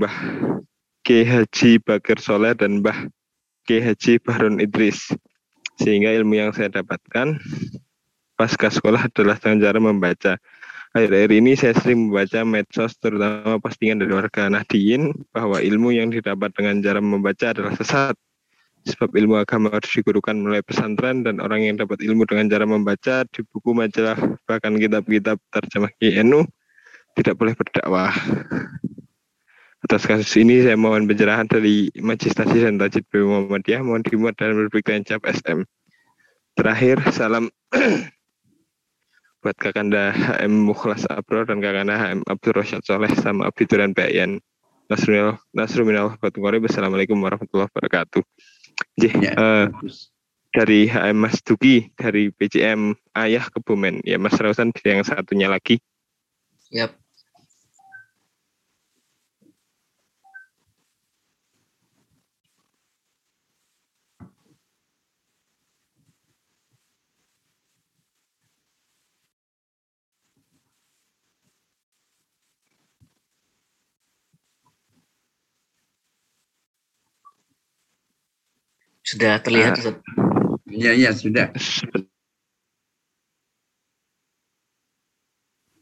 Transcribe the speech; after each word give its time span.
Mbah 0.00 0.16
K. 1.04 1.28
Haji 1.28 1.76
Bakir 1.84 2.16
Soleh 2.24 2.56
dan 2.56 2.80
Mbah 2.80 3.12
K. 3.68 3.84
Haji 3.84 4.16
Bahrun 4.24 4.56
Idris. 4.56 5.12
Sehingga 5.76 6.08
ilmu 6.16 6.40
yang 6.40 6.56
saya 6.56 6.72
dapatkan 6.72 7.36
pasca 8.32 8.72
sekolah 8.72 9.12
adalah 9.12 9.36
dengan 9.36 9.68
cara 9.68 9.76
membaca. 9.76 10.32
Akhir-akhir 10.96 11.30
ini 11.36 11.52
saya 11.52 11.76
sering 11.76 12.08
membaca 12.08 12.40
medsos 12.48 12.96
terutama 12.96 13.60
postingan 13.60 14.00
dari 14.00 14.16
warga 14.16 14.48
Nahdiyin 14.48 15.12
bahwa 15.36 15.60
ilmu 15.60 15.92
yang 15.92 16.08
didapat 16.08 16.48
dengan 16.56 16.80
cara 16.80 17.04
membaca 17.04 17.52
adalah 17.52 17.76
sesat. 17.76 18.16
Sebab 18.88 19.12
ilmu 19.12 19.36
agama 19.36 19.68
harus 19.68 19.92
digurukan 19.92 20.32
mulai 20.32 20.64
pesantren 20.64 21.28
dan 21.28 21.44
orang 21.44 21.68
yang 21.68 21.76
dapat 21.76 22.00
ilmu 22.00 22.24
dengan 22.24 22.48
cara 22.48 22.64
membaca 22.64 23.28
di 23.28 23.44
buku 23.44 23.76
majalah 23.76 24.16
bahkan 24.48 24.80
kitab-kitab 24.80 25.36
terjemah 25.52 25.92
KNU 26.00 26.48
tidak 27.20 27.36
boleh 27.36 27.52
berdakwah. 27.52 28.16
Atas 29.80 30.04
kasus 30.04 30.36
ini 30.36 30.60
saya 30.60 30.76
mohon 30.76 31.08
pencerahan 31.08 31.48
dari 31.48 31.88
Majelis 31.96 32.36
dan 32.36 32.76
Tajid 32.76 33.08
B 33.08 33.24
Muhammadiyah 33.24 33.80
mohon 33.80 34.04
dimuat 34.04 34.36
dan 34.36 34.52
berpikiran 34.52 35.00
cap 35.08 35.24
SM. 35.24 35.64
Terakhir, 36.52 37.00
salam 37.16 37.48
buat 39.40 39.56
Kakanda 39.56 40.12
HM 40.12 40.52
Mukhlas 40.52 41.08
Abro 41.08 41.48
dan 41.48 41.64
Kakanda 41.64 41.96
HM 41.96 42.28
Abdul 42.28 42.60
Rosyad 42.60 42.84
Soleh 42.84 43.08
sama 43.16 43.48
Abdi 43.48 43.64
Duran 43.64 43.96
PIN. 43.96 44.36
Nasrul 44.92 45.40
Nasrul 45.56 45.88
Wassalamualaikum 45.88 47.16
warahmatullahi 47.16 47.72
wabarakatuh. 47.72 48.20
Jih, 49.00 49.14
ya. 49.16 49.32
uh, 49.32 49.66
dari 50.52 50.92
HM 50.92 51.16
Mas 51.16 51.40
Duki 51.40 51.88
dari 51.96 52.28
PCM 52.28 52.92
Ayah 53.16 53.48
Kebumen. 53.48 54.04
Ya 54.04 54.20
Mas 54.20 54.36
Rausan 54.36 54.76
yang 54.84 55.00
satunya 55.08 55.48
lagi. 55.48 55.80
Yap. 56.68 56.99
Sudah 79.10 79.42
terlihat, 79.42 79.82
uh, 79.82 79.98
Iya, 80.70 80.94
iya, 80.94 81.10
sudah. 81.10 81.50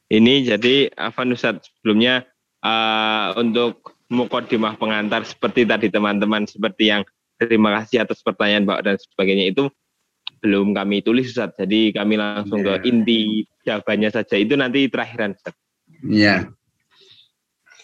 Ini 0.08 0.34
jadi 0.48 0.88
Afan 0.96 1.36
Ustaz 1.36 1.68
sebelumnya 1.68 2.24
uh, 2.64 3.36
untuk 3.36 3.92
mukadimah 4.08 4.80
pengantar 4.80 5.28
seperti 5.28 5.68
tadi 5.68 5.92
teman-teman 5.92 6.48
seperti 6.48 6.88
yang 6.88 7.04
terima 7.36 7.76
kasih 7.76 8.08
atas 8.08 8.24
pertanyaan 8.24 8.64
Pak 8.64 8.80
dan 8.80 8.96
sebagainya 8.96 9.52
itu 9.52 9.68
belum 10.40 10.72
kami 10.72 11.04
tulis 11.04 11.28
Ustaz. 11.28 11.52
Jadi 11.60 11.92
kami 11.92 12.16
langsung 12.16 12.64
yeah. 12.64 12.80
ke 12.80 12.88
iya. 12.88 12.88
inti 12.88 13.20
jawabannya 13.68 14.08
saja 14.08 14.40
itu 14.40 14.56
nanti 14.56 14.88
terakhiran 14.88 15.36
Ustaz. 15.36 15.52
Iya. 16.00 16.24
Yeah. 16.24 16.40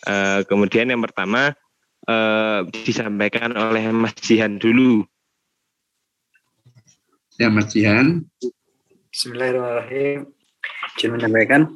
Uh, 0.09 0.41
kemudian 0.49 0.89
yang 0.89 1.05
pertama 1.05 1.53
uh, 2.09 2.65
disampaikan 2.89 3.53
oleh 3.53 3.93
Mas 3.93 4.17
Jihan 4.17 4.57
dulu 4.57 5.05
Ya, 7.35 7.51
Mas 7.51 7.75
Jihan. 7.75 8.23
Bismillahirrahmanirrahim. 9.11 10.31
Izin 10.95 11.11
menyampaikan, 11.11 11.67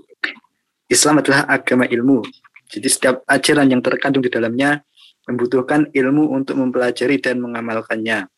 Islam 0.86 1.18
adalah 1.18 1.50
agama 1.50 1.82
ilmu. 1.82 2.22
Jadi 2.70 2.86
setiap 2.86 3.26
ajaran 3.26 3.66
yang 3.66 3.82
terkandung 3.82 4.22
di 4.22 4.30
dalamnya 4.30 4.86
membutuhkan 5.26 5.90
ilmu 5.90 6.30
untuk 6.30 6.62
mempelajari 6.62 7.18
dan 7.18 7.42
mengamalkannya. 7.42 8.30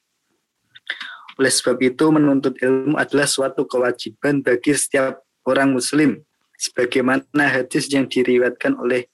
Oleh 1.37 1.53
sebab 1.53 1.77
itu, 1.85 2.09
menuntut 2.09 2.57
ilmu 2.57 2.97
adalah 2.97 3.29
suatu 3.29 3.69
kewajiban 3.69 4.41
bagi 4.41 4.73
setiap 4.73 5.21
orang 5.45 5.77
muslim. 5.77 6.25
Sebagaimana 6.57 7.53
hadis 7.53 7.93
yang 7.93 8.09
diriwatkan 8.09 8.81
oleh 8.81 9.13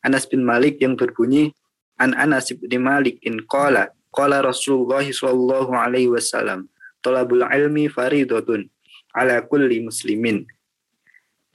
Anas 0.00 0.24
bin 0.24 0.40
Malik 0.40 0.80
yang 0.80 0.96
berbunyi, 0.96 1.52
An 2.00 2.16
Anas 2.16 2.48
bin 2.48 2.80
Malik 2.80 3.20
in 3.28 3.44
qala, 3.44 3.92
qala 4.08 4.40
Rasulullah 4.40 5.04
sallallahu 5.04 5.76
alaihi 5.76 6.08
wasallam, 6.08 6.64
tolabul 7.00 7.44
ilmi 7.44 7.88
faridotun 7.90 8.68
ala 9.16 9.42
kulli 9.44 9.82
muslimin. 9.82 10.46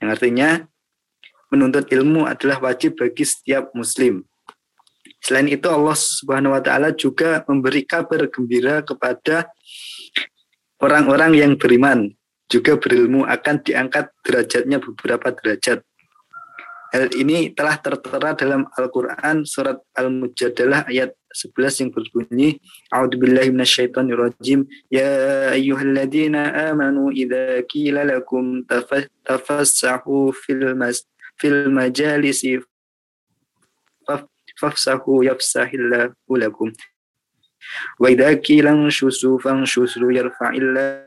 Yang 0.02 0.10
artinya 0.12 0.48
menuntut 1.48 1.88
ilmu 1.88 2.28
adalah 2.28 2.60
wajib 2.60 3.00
bagi 3.00 3.24
setiap 3.24 3.72
muslim. 3.72 4.26
Selain 5.22 5.48
itu 5.50 5.66
Allah 5.66 5.96
Subhanahu 5.96 6.54
wa 6.54 6.62
taala 6.62 6.92
juga 6.94 7.42
memberi 7.48 7.82
kabar 7.82 8.28
gembira 8.30 8.84
kepada 8.84 9.50
orang-orang 10.78 11.32
yang 11.34 11.52
beriman 11.56 12.12
juga 12.46 12.78
berilmu 12.78 13.26
akan 13.26 13.58
diangkat 13.64 14.06
derajatnya 14.22 14.78
beberapa 14.78 15.34
derajat. 15.34 15.82
Hal 16.94 17.10
ini 17.18 17.50
telah 17.50 17.76
tertera 17.82 18.34
dalam 18.38 18.66
Al-Quran 18.78 19.42
surat 19.42 19.82
Al-Mujadalah 19.98 20.86
ayat 20.86 21.14
11 21.34 21.82
yang 21.82 21.90
berbunyi 21.92 22.48
A'udzubillahi 22.94 23.52
minasyaitonirrajim 23.52 24.64
ya 24.88 25.08
ayyuhalladzina 25.52 26.72
amanu 26.72 27.10
idza 27.12 27.60
qila 27.68 28.06
lakum 28.06 28.64
tafassahu 29.26 30.32
fil 30.32 30.72
mas 30.78 31.04
fil 31.36 31.68
majalisi 31.68 32.62
fafsahu 34.56 35.26
yafsahillahu 35.26 36.32
lakum. 36.32 36.72
Wa 38.00 38.08
idza 38.08 38.32
qila 38.40 38.72
shusu 38.88 39.36
fanshusu 39.42 40.06
yarfa'illahu 40.08 41.05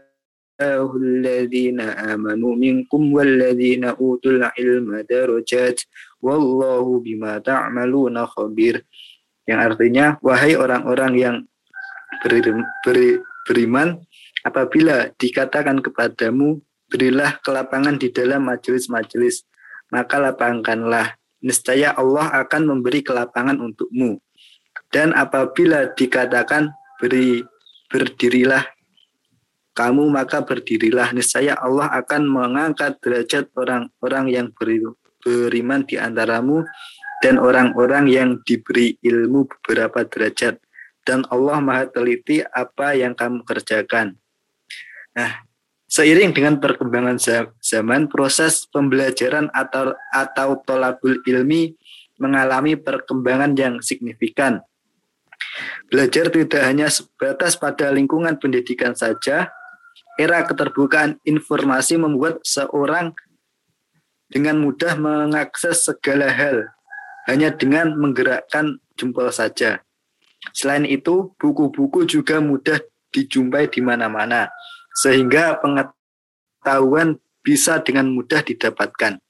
الذين 0.63 1.81
آمنوا 1.81 2.55
منكم 2.55 3.03
والذين 3.13 3.85
أوتوا 3.85 4.33
العلم 4.33 5.07
درجات 5.11 5.79
والله 6.23 6.85
بما 7.01 7.33
تعملون 7.39 8.17
خبير 8.27 8.77
yang 9.45 9.61
artinya 9.61 10.17
wahai 10.25 10.57
orang-orang 10.57 11.13
yang 11.21 11.37
beri, 12.25 12.41
beri, 12.81 13.21
beriman 13.45 14.01
apabila 14.41 15.13
dikatakan 15.21 15.85
kepadamu 15.85 16.65
berilah 16.89 17.37
kelapangan 17.45 18.01
di 18.01 18.09
dalam 18.09 18.49
majelis-majelis 18.49 19.45
maka 19.93 20.17
lapangkanlah 20.17 21.21
niscaya 21.45 21.93
Allah 21.93 22.33
akan 22.41 22.73
memberi 22.73 23.05
kelapangan 23.05 23.61
untukmu 23.61 24.17
dan 24.89 25.13
apabila 25.13 25.93
dikatakan 25.93 26.73
beri 26.97 27.45
berdirilah 27.93 28.65
kamu 29.80 30.12
maka 30.12 30.44
berdirilah 30.44 31.16
niscaya 31.16 31.56
Allah 31.56 31.88
akan 32.04 32.28
mengangkat 32.28 33.00
derajat 33.00 33.48
orang-orang 33.56 34.26
yang 34.28 34.48
beriman 35.24 35.88
di 35.88 35.96
antaramu 35.96 36.68
dan 37.24 37.40
orang-orang 37.40 38.12
yang 38.12 38.30
diberi 38.44 39.00
ilmu 39.00 39.48
beberapa 39.48 40.04
derajat 40.04 40.60
dan 41.08 41.24
Allah 41.32 41.64
Maha 41.64 41.88
teliti 41.88 42.44
apa 42.44 42.92
yang 42.94 43.16
kamu 43.16 43.48
kerjakan. 43.48 44.20
Nah, 45.16 45.42
seiring 45.90 46.36
dengan 46.36 46.62
perkembangan 46.62 47.18
zaman, 47.58 48.12
proses 48.12 48.68
pembelajaran 48.70 49.50
atau 49.50 49.96
atau 50.14 50.60
tolabul 50.62 51.24
ilmi 51.24 51.74
mengalami 52.20 52.76
perkembangan 52.76 53.56
yang 53.56 53.74
signifikan. 53.80 54.60
Belajar 55.90 56.30
tidak 56.30 56.62
hanya 56.68 56.92
sebatas 56.92 57.56
pada 57.56 57.90
lingkungan 57.90 58.38
pendidikan 58.38 58.94
saja. 58.94 59.50
Era 60.20 60.44
keterbukaan 60.44 61.16
informasi 61.24 61.96
membuat 61.96 62.44
seorang 62.44 63.16
dengan 64.28 64.60
mudah 64.60 65.00
mengakses 65.00 65.88
segala 65.88 66.28
hal 66.28 66.68
hanya 67.32 67.56
dengan 67.56 67.96
menggerakkan 67.96 68.84
jempol 69.00 69.32
saja. 69.32 69.80
Selain 70.52 70.84
itu, 70.84 71.32
buku-buku 71.40 72.04
juga 72.04 72.44
mudah 72.44 72.84
dijumpai 73.16 73.72
di 73.72 73.80
mana-mana, 73.80 74.52
sehingga 74.92 75.56
pengetahuan 75.64 77.16
bisa 77.40 77.80
dengan 77.80 78.12
mudah 78.12 78.44
didapatkan. 78.44 79.24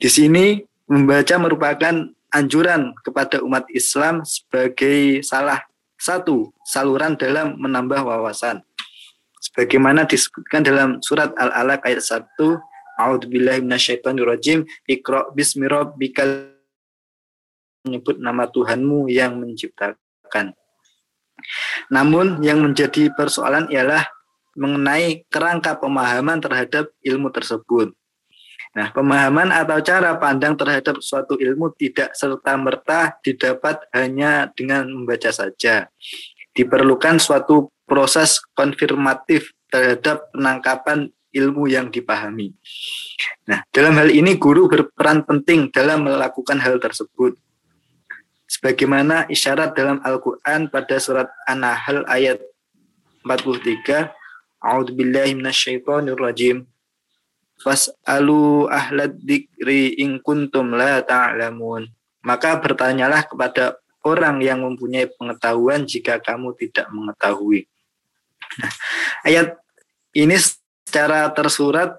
Di 0.00 0.08
sini, 0.08 0.64
membaca 0.88 1.36
merupakan 1.36 1.94
anjuran 2.32 2.96
kepada 3.04 3.44
umat 3.44 3.68
Islam 3.72 4.24
sebagai 4.24 5.20
salah 5.20 5.64
satu 5.98 6.54
saluran 6.64 7.18
dalam 7.18 7.58
menambah 7.58 8.04
wawasan. 8.06 8.62
Sebagaimana 9.38 10.04
disebutkan 10.04 10.66
dalam 10.66 10.98
surat 10.98 11.30
Al-Alaq 11.38 11.86
ayat 11.86 12.02
1, 12.02 12.34
A'udzubillahi 12.98 13.62
minasyaitonirrajim, 13.62 14.66
Iqra 14.90 15.30
bismi 15.30 15.70
rabbikal 15.70 16.50
menyebut 17.86 18.18
nama 18.18 18.50
Tuhanmu 18.50 19.06
yang 19.06 19.38
menciptakan. 19.38 20.52
Namun 21.88 22.42
yang 22.42 22.58
menjadi 22.58 23.14
persoalan 23.14 23.70
ialah 23.70 24.02
mengenai 24.58 25.22
kerangka 25.30 25.78
pemahaman 25.78 26.42
terhadap 26.42 26.90
ilmu 27.06 27.30
tersebut. 27.30 27.94
Nah, 28.74 28.90
pemahaman 28.92 29.54
atau 29.54 29.78
cara 29.80 30.18
pandang 30.20 30.58
terhadap 30.58 31.00
suatu 31.00 31.38
ilmu 31.38 31.72
tidak 31.78 32.12
serta-merta 32.12 33.16
didapat 33.22 33.80
hanya 33.94 34.50
dengan 34.52 34.90
membaca 34.90 35.30
saja. 35.32 35.88
Diperlukan 36.58 37.22
suatu 37.22 37.70
proses 37.86 38.42
konfirmatif 38.58 39.54
terhadap 39.70 40.26
penangkapan 40.34 41.06
ilmu 41.30 41.70
yang 41.70 41.86
dipahami. 41.86 42.56
Nah, 43.46 43.62
dalam 43.70 43.94
hal 43.94 44.10
ini 44.10 44.34
guru 44.34 44.66
berperan 44.66 45.22
penting 45.22 45.70
dalam 45.70 46.02
melakukan 46.02 46.58
hal 46.58 46.82
tersebut. 46.82 47.38
Sebagaimana 48.48 49.28
isyarat 49.28 49.76
dalam 49.76 50.00
Al-Quran 50.02 50.72
pada 50.72 50.96
surat 50.98 51.28
An-Nahl 51.46 52.02
ayat 52.08 52.40
43, 53.22 54.10
A'udzubillahi 54.58 55.36
minasyaitonirrajim. 55.36 56.64
Fas'alu 57.60 58.66
ahlad 58.72 59.20
dikri 59.20 60.00
in 60.00 60.18
kuntum 60.24 60.74
la 60.74 61.04
ta'lamun. 61.04 61.86
Maka 62.24 62.56
bertanyalah 62.56 63.28
kepada 63.28 63.76
orang 64.08 64.40
yang 64.40 64.64
mempunyai 64.64 65.12
pengetahuan 65.12 65.84
jika 65.84 66.16
kamu 66.16 66.56
tidak 66.56 66.88
mengetahui. 66.88 67.68
Nah, 68.56 68.72
ayat 69.28 69.60
ini 70.16 70.36
secara 70.40 71.28
tersurat 71.36 71.92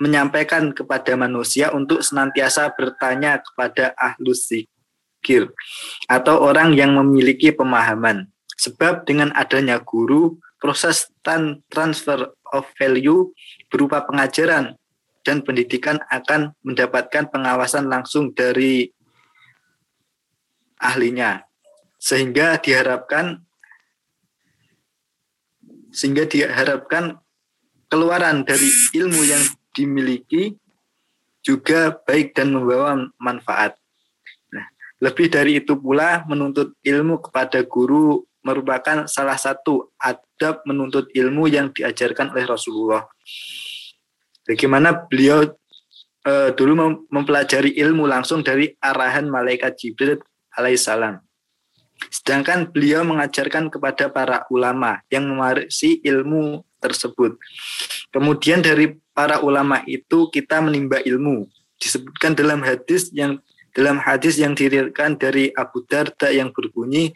menyampaikan 0.00 0.72
kepada 0.72 1.12
manusia 1.18 1.74
untuk 1.74 2.00
senantiasa 2.00 2.72
bertanya 2.72 3.42
kepada 3.42 3.92
ahlus 3.98 4.48
zikir 4.48 5.50
atau 6.08 6.40
orang 6.40 6.72
yang 6.72 6.94
memiliki 6.96 7.52
pemahaman. 7.52 8.30
Sebab 8.56 9.04
dengan 9.04 9.32
adanya 9.36 9.80
guru, 9.80 10.40
proses 10.60 11.08
transfer 11.72 12.32
of 12.52 12.64
value 12.76 13.32
berupa 13.72 14.04
pengajaran 14.04 14.76
dan 15.24 15.44
pendidikan 15.44 16.00
akan 16.08 16.56
mendapatkan 16.64 17.28
pengawasan 17.28 17.88
langsung 17.88 18.32
dari 18.32 18.92
ahlinya 20.80 21.44
sehingga 22.00 22.56
diharapkan 22.56 23.44
sehingga 25.92 26.24
diharapkan 26.24 27.20
keluaran 27.92 28.42
dari 28.46 28.70
ilmu 28.96 29.20
yang 29.26 29.42
dimiliki 29.76 30.56
juga 31.44 31.90
baik 31.92 32.36
dan 32.36 32.54
membawa 32.54 33.10
manfaat. 33.18 33.74
Nah, 34.54 34.66
lebih 35.02 35.28
dari 35.28 35.58
itu 35.58 35.74
pula 35.76 36.22
menuntut 36.30 36.74
ilmu 36.80 37.18
kepada 37.20 37.60
guru 37.66 38.22
merupakan 38.40 39.04
salah 39.04 39.36
satu 39.36 39.92
adab 40.00 40.64
menuntut 40.64 41.12
ilmu 41.12 41.50
yang 41.50 41.68
diajarkan 41.74 42.32
oleh 42.32 42.48
Rasulullah 42.48 43.04
bagaimana 44.50 45.06
beliau 45.06 45.46
uh, 46.26 46.50
dulu 46.58 47.06
mempelajari 47.06 47.76
ilmu 47.78 48.10
langsung 48.10 48.42
dari 48.42 48.74
arahan 48.82 49.30
malaikat 49.30 49.78
Jibril 49.78 50.18
alaihissalam. 50.56 51.22
Sedangkan 52.08 52.64
beliau 52.72 53.04
mengajarkan 53.04 53.68
kepada 53.68 54.08
para 54.08 54.48
ulama 54.48 55.04
yang 55.12 55.28
mewarisi 55.28 56.00
ilmu 56.00 56.64
tersebut. 56.80 57.36
Kemudian 58.08 58.64
dari 58.64 58.96
para 59.12 59.44
ulama 59.44 59.84
itu 59.84 60.32
kita 60.32 60.64
menimba 60.64 61.04
ilmu. 61.04 61.44
Disebutkan 61.76 62.32
dalam 62.32 62.64
hadis 62.64 63.12
yang 63.12 63.38
dalam 63.76 64.02
hadis 64.02 64.40
yang 64.40 64.56
diriwayatkan 64.56 65.20
dari 65.20 65.54
Abu 65.54 65.86
Darda 65.86 66.32
yang 66.34 66.50
berbunyi 66.50 67.14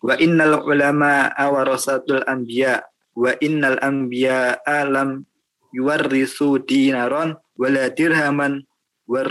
wa 0.00 0.16
innal 0.16 0.64
ulama 0.64 1.28
awarasatul 1.36 2.24
anbiya 2.24 2.80
wa 3.12 3.36
innal 3.44 3.76
anbiya 3.84 4.64
alam 4.64 5.28
yuwarrisu 5.76 6.64
dinaron 6.64 7.36
wala 7.60 7.92
dirhaman 7.92 8.64
war, 9.04 9.28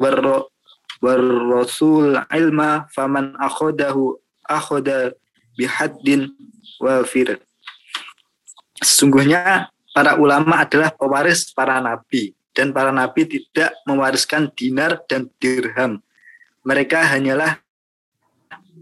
war, 0.00 0.48
war 1.00 1.20
rasul 1.20 2.20
ilma 2.28 2.84
faman 2.92 3.32
akhodahu 3.40 4.20
akhoda 4.44 5.16
bihaddin 5.56 6.28
wafir. 6.80 7.40
Sesungguhnya 8.80 9.72
para 9.92 10.16
ulama 10.20 10.64
adalah 10.64 10.92
pewaris 10.92 11.52
para 11.52 11.80
nabi 11.80 12.36
dan 12.52 12.72
para 12.72 12.92
nabi 12.92 13.28
tidak 13.28 13.72
mewariskan 13.88 14.52
dinar 14.52 15.00
dan 15.08 15.28
dirham. 15.40 16.00
Mereka 16.64 17.00
hanyalah 17.00 17.60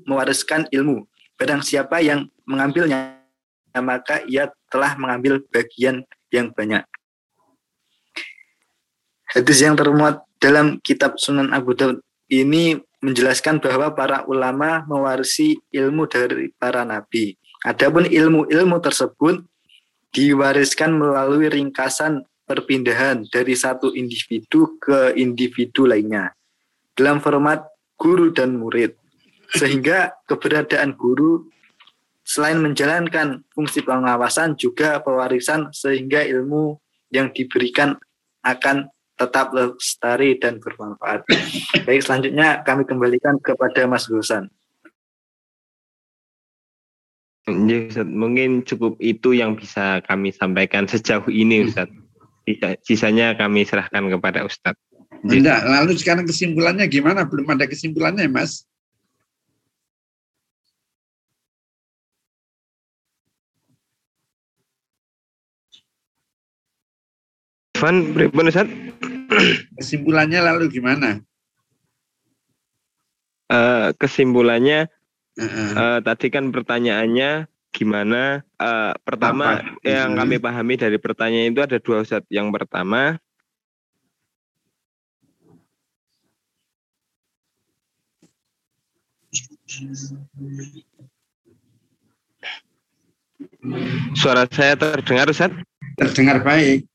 mewariskan 0.02 0.66
ilmu. 0.74 1.06
Barang 1.38 1.62
siapa 1.62 2.02
yang 2.02 2.26
mengambilnya 2.42 3.18
maka 3.78 4.26
ia 4.26 4.50
telah 4.66 4.98
mengambil 4.98 5.38
bagian 5.54 6.02
yang 6.34 6.50
banyak. 6.50 6.82
Hadis 9.28 9.60
yang 9.60 9.76
termuat 9.78 10.24
dalam 10.40 10.80
kitab 10.80 11.20
Sunan 11.20 11.52
Abu 11.52 11.76
Daud 11.76 12.00
ini 12.28 12.76
menjelaskan 13.00 13.60
bahwa 13.62 13.92
para 13.96 14.24
ulama 14.28 14.84
mewarisi 14.84 15.56
ilmu 15.72 16.08
dari 16.08 16.52
para 16.56 16.84
nabi. 16.84 17.36
Adapun 17.64 18.06
ilmu-ilmu 18.06 18.78
tersebut 18.78 19.42
diwariskan 20.14 20.94
melalui 20.94 21.50
ringkasan 21.50 22.22
perpindahan 22.48 23.28
dari 23.28 23.52
satu 23.52 23.92
individu 23.92 24.78
ke 24.80 25.12
individu 25.18 25.84
lainnya 25.84 26.32
dalam 26.96 27.20
format 27.20 27.66
guru 27.98 28.32
dan 28.32 28.56
murid. 28.56 28.96
Sehingga 29.52 30.12
keberadaan 30.28 30.96
guru 30.96 31.48
selain 32.24 32.60
menjalankan 32.60 33.40
fungsi 33.56 33.80
pengawasan 33.80 34.52
juga 34.60 35.00
pewarisan 35.00 35.72
sehingga 35.72 36.20
ilmu 36.20 36.76
yang 37.08 37.32
diberikan 37.32 37.96
akan 38.44 38.92
tetap 39.18 39.50
lestari 39.50 40.38
dan 40.38 40.62
bermanfaat. 40.62 41.26
Baik, 41.82 42.06
selanjutnya 42.06 42.62
kami 42.62 42.86
kembalikan 42.86 43.34
kepada 43.42 43.84
Mas 43.90 44.06
Gusan. 44.06 44.46
Ya, 47.48 47.88
Ustaz. 47.88 48.06
Mungkin 48.06 48.62
cukup 48.62 49.00
itu 49.02 49.34
yang 49.34 49.56
bisa 49.58 50.04
kami 50.04 50.30
sampaikan 50.30 50.86
sejauh 50.86 51.26
ini, 51.32 51.66
Ustaz. 51.66 51.90
Sisanya 52.86 53.34
kami 53.34 53.64
serahkan 53.66 54.06
kepada 54.08 54.46
Ustaz. 54.46 54.76
Tidak, 55.18 55.60
lalu 55.66 55.98
sekarang 55.98 56.28
kesimpulannya 56.28 56.86
gimana? 56.86 57.26
Belum 57.26 57.48
ada 57.50 57.66
kesimpulannya, 57.66 58.30
Mas? 58.30 58.68
Van, 67.78 68.10
pripun 68.10 68.50
Ustaz? 68.50 68.66
Kesimpulannya 69.78 70.42
lalu 70.42 70.66
gimana? 70.66 71.22
Uh, 73.48 73.94
kesimpulannya 73.94 74.90
uh 75.38 75.42
-uh. 75.46 75.70
Uh, 75.72 75.98
tadi 76.02 76.26
kan 76.28 76.50
pertanyaannya 76.50 77.46
gimana? 77.70 78.42
Uh, 78.58 78.92
pertama 79.06 79.62
Apa? 79.62 79.78
yang 79.86 80.18
kami 80.18 80.42
pahami 80.42 80.74
dari 80.74 80.98
pertanyaan 80.98 81.54
itu 81.54 81.62
ada 81.62 81.78
dua 81.78 82.02
Ustaz. 82.02 82.26
Yang 82.26 82.50
pertama 82.50 83.22
Suara 94.18 94.50
saya 94.50 94.74
terdengar 94.74 95.30
Ustaz? 95.30 95.54
Terdengar 95.94 96.42
baik. 96.42 96.88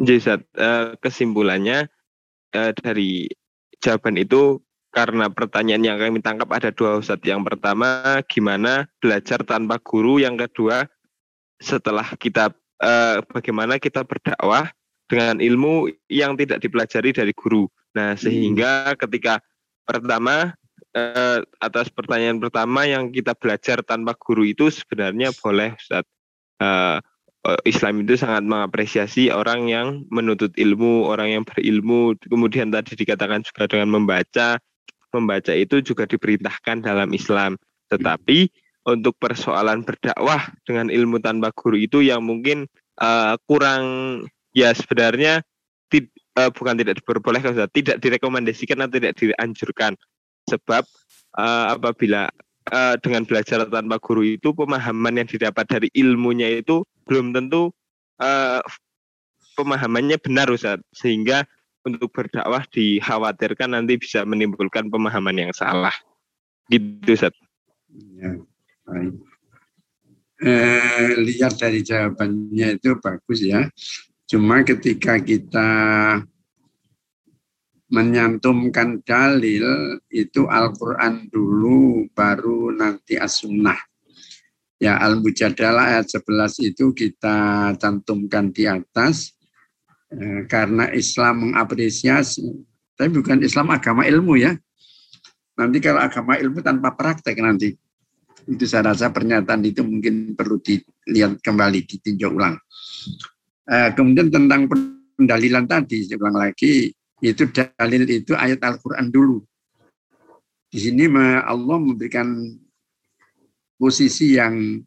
Jadi 0.00 0.18
uh, 0.56 0.96
kesimpulannya 0.96 1.84
uh, 2.56 2.72
dari 2.72 3.28
jawaban 3.84 4.16
itu 4.16 4.64
karena 4.90 5.30
pertanyaan 5.30 5.84
yang 5.86 5.96
kami 6.00 6.18
tangkap 6.24 6.48
ada 6.50 6.72
dua 6.72 6.98
Ustadz. 6.98 7.22
Yang 7.22 7.52
pertama, 7.52 8.18
gimana 8.26 8.88
belajar 8.98 9.44
tanpa 9.44 9.78
guru. 9.78 10.18
Yang 10.18 10.48
kedua, 10.48 10.88
setelah 11.60 12.16
kita 12.16 12.50
uh, 12.82 13.22
bagaimana 13.28 13.76
kita 13.76 14.02
berdakwah 14.02 14.72
dengan 15.06 15.38
ilmu 15.38 15.92
yang 16.08 16.34
tidak 16.34 16.64
dipelajari 16.64 17.14
dari 17.14 17.32
guru. 17.36 17.68
Nah, 17.94 18.16
sehingga 18.16 18.94
ketika 18.96 19.42
pertama 19.86 20.54
atas 21.62 21.86
pertanyaan 21.86 22.42
pertama 22.42 22.82
yang 22.82 23.14
kita 23.14 23.30
belajar 23.38 23.78
tanpa 23.86 24.10
guru 24.18 24.42
itu 24.42 24.74
sebenarnya 24.74 25.30
boleh 25.38 25.78
Ustadz. 25.78 26.10
Uh, 26.58 26.98
Eh, 26.98 26.98
Islam 27.64 28.04
itu 28.04 28.20
sangat 28.20 28.44
mengapresiasi 28.44 29.32
orang 29.32 29.64
yang 29.72 30.04
menuntut 30.12 30.52
ilmu, 30.60 31.08
orang 31.08 31.40
yang 31.40 31.44
berilmu. 31.48 32.12
Kemudian 32.20 32.68
tadi 32.68 32.92
dikatakan 33.00 33.40
juga 33.40 33.64
dengan 33.64 33.96
membaca, 33.96 34.60
membaca 35.16 35.52
itu 35.56 35.80
juga 35.80 36.04
diperintahkan 36.04 36.84
dalam 36.84 37.16
Islam. 37.16 37.56
Tetapi 37.88 38.52
untuk 38.84 39.16
persoalan 39.16 39.88
berdakwah 39.88 40.52
dengan 40.68 40.92
ilmu 40.92 41.20
tanpa 41.24 41.48
guru 41.56 41.80
itu 41.80 42.04
yang 42.04 42.20
mungkin 42.24 42.68
uh, 43.00 43.40
kurang 43.48 43.84
ya 44.52 44.76
sebenarnya 44.76 45.40
tid, 45.88 46.12
uh, 46.36 46.52
bukan 46.52 46.76
tidak 46.76 47.00
diperbolehkan, 47.00 47.56
tidak 47.72 47.96
direkomendasikan 48.04 48.84
atau 48.84 49.00
tidak 49.00 49.16
dianjurkan. 49.16 49.96
Sebab 50.44 50.84
uh, 51.40 51.72
apabila 51.72 52.28
uh, 52.70 52.94
dengan 53.02 53.26
belajar 53.26 53.66
tanpa 53.66 53.96
guru 54.00 54.24
itu 54.24 54.54
pemahaman 54.54 55.20
yang 55.22 55.28
didapat 55.28 55.66
dari 55.66 55.88
ilmunya 55.92 56.62
itu 56.62 56.86
belum 57.04 57.34
tentu 57.34 57.74
uh, 58.22 58.62
pemahamannya 59.58 60.16
benar 60.22 60.48
Ustaz 60.48 60.80
sehingga 60.94 61.44
untuk 61.84 62.12
berdakwah 62.12 62.64
dikhawatirkan 62.68 63.72
nanti 63.72 63.96
bisa 63.96 64.24
menimbulkan 64.24 64.92
pemahaman 64.92 65.48
yang 65.48 65.52
salah. 65.56 65.94
Gitu, 66.68 67.16
Seth. 67.16 67.34
Ya, 68.20 68.36
baik. 68.84 69.16
Eh, 70.40 71.20
lihat 71.20 71.60
dari 71.60 71.84
jawabannya 71.84 72.80
itu 72.80 72.96
bagus 72.96 73.44
ya. 73.44 73.68
Cuma 74.24 74.64
ketika 74.64 75.20
kita 75.20 75.68
menyantumkan 77.90 79.02
dalil 79.02 79.98
itu 80.14 80.46
Al-Quran 80.46 81.26
dulu 81.26 82.06
baru 82.14 82.70
nanti 82.70 83.18
As-Sunnah. 83.18 83.76
Ya 84.80 84.96
Al-Mujadalah 84.96 85.98
ayat 85.98 86.08
11 86.08 86.72
itu 86.72 86.96
kita 86.96 87.70
cantumkan 87.76 88.48
di 88.54 88.64
atas 88.64 89.34
eh, 90.14 90.46
karena 90.48 90.88
Islam 90.94 91.50
mengapresiasi. 91.50 92.46
Tapi 92.96 93.10
bukan 93.12 93.44
Islam 93.44 93.74
agama 93.74 94.06
ilmu 94.08 94.40
ya. 94.40 94.56
Nanti 95.58 95.82
kalau 95.82 96.00
agama 96.00 96.40
ilmu 96.40 96.64
tanpa 96.64 96.96
praktek 96.96 97.36
nanti. 97.42 97.76
Itu 98.48 98.64
saya 98.64 98.96
rasa 98.96 99.12
pernyataan 99.12 99.60
itu 99.68 99.84
mungkin 99.84 100.32
perlu 100.32 100.56
dilihat 100.64 101.44
kembali, 101.44 101.84
ditinjau 101.84 102.32
ulang. 102.32 102.56
Eh, 103.68 103.92
kemudian 103.92 104.32
tentang 104.32 104.64
pendalilan 104.64 105.68
tadi, 105.68 106.08
saya 106.08 106.16
ulang 106.16 106.40
lagi, 106.40 106.88
itu 107.20 107.48
dalil 107.52 108.04
itu 108.08 108.32
ayat 108.32 108.60
Al-Quran 108.64 109.12
dulu. 109.12 109.44
Di 110.70 110.78
sini 110.78 111.10
Allah 111.44 111.76
memberikan 111.76 112.56
posisi 113.76 114.36
yang 114.36 114.80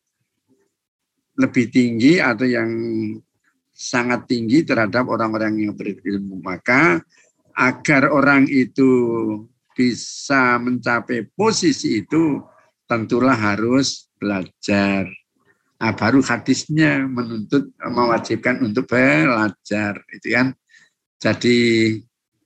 lebih 1.33 1.65
tinggi 1.73 2.21
atau 2.21 2.45
yang 2.45 2.69
sangat 3.73 4.29
tinggi 4.29 4.61
terhadap 4.61 5.09
orang-orang 5.09 5.65
yang 5.65 5.73
berilmu. 5.73 6.39
Maka 6.39 7.01
agar 7.57 8.09
orang 8.09 8.45
itu 8.49 8.89
bisa 9.73 10.61
mencapai 10.61 11.25
posisi 11.33 12.05
itu 12.05 12.41
tentulah 12.85 13.33
harus 13.33 14.09
belajar. 14.21 15.09
Nah, 15.81 15.91
baru 15.97 16.23
hadisnya 16.23 17.03
menuntut 17.03 17.73
mewajibkan 17.81 18.63
untuk 18.63 18.87
belajar, 18.87 19.99
itu 20.15 20.27
kan. 20.31 20.55
Jadi 21.19 21.57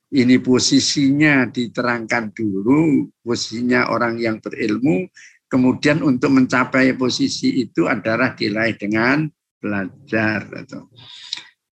ini 0.08 0.40
posisinya 0.40 1.52
diterangkan 1.52 2.32
dulu, 2.32 3.12
posisinya 3.20 3.92
orang 3.92 4.16
yang 4.16 4.40
berilmu, 4.40 5.04
kemudian 5.52 6.00
untuk 6.00 6.32
mencapai 6.32 6.96
posisi 6.96 7.60
itu 7.60 7.92
adalah 7.92 8.32
diraih 8.32 8.80
dengan 8.80 9.28
belajar. 9.60 10.48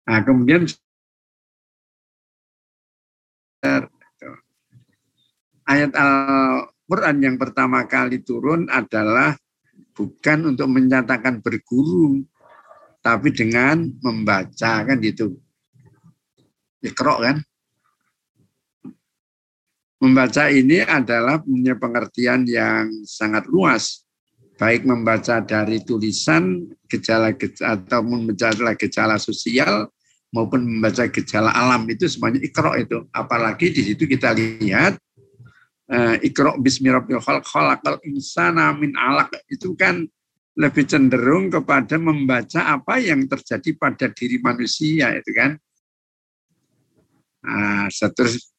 Nah, 0.10 0.20
kemudian 0.26 0.66
ayat 5.70 5.92
Al-Quran 5.94 7.18
yang 7.22 7.36
pertama 7.38 7.86
kali 7.86 8.26
turun 8.26 8.66
adalah 8.66 9.38
bukan 9.94 10.58
untuk 10.58 10.74
menyatakan 10.74 11.38
berguru, 11.38 12.26
tapi 13.06 13.30
dengan 13.30 13.94
membaca 14.02 14.82
kan 14.82 14.98
gitu. 14.98 15.38
Ikrok 16.82 17.20
kan? 17.22 17.38
Membaca 20.04 20.52
ini 20.52 20.84
adalah 20.84 21.40
punya 21.40 21.80
pengertian 21.80 22.44
yang 22.44 22.92
sangat 23.08 23.48
luas, 23.48 24.04
baik 24.60 24.84
membaca 24.84 25.40
dari 25.40 25.80
tulisan 25.80 26.68
gejala-gejala 26.92 27.80
atau 27.80 28.04
membaca 28.04 28.76
gejala 28.76 29.16
sosial 29.16 29.88
maupun 30.36 30.68
membaca 30.68 31.08
gejala 31.08 31.56
alam 31.56 31.88
itu 31.88 32.04
semuanya 32.12 32.44
ikro 32.44 32.76
itu. 32.76 33.08
Apalagi 33.16 33.72
di 33.72 33.80
situ 33.80 34.04
kita 34.04 34.36
lihat 34.36 35.00
uh, 35.88 36.20
ikro 36.20 36.60
bismirabbil 36.60 37.24
khalaqal 37.24 38.04
insana 38.04 38.76
min 38.76 38.92
alaq 39.00 39.32
itu 39.48 39.72
kan 39.80 40.04
lebih 40.60 40.86
cenderung 40.86 41.48
kepada 41.48 41.96
membaca 41.96 42.76
apa 42.76 43.00
yang 43.00 43.24
terjadi 43.26 43.72
pada 43.80 44.12
diri 44.12 44.38
manusia 44.44 45.16
itu 45.16 45.32
kan. 45.32 45.56
Nah, 47.44 47.88
seterus 47.88 48.53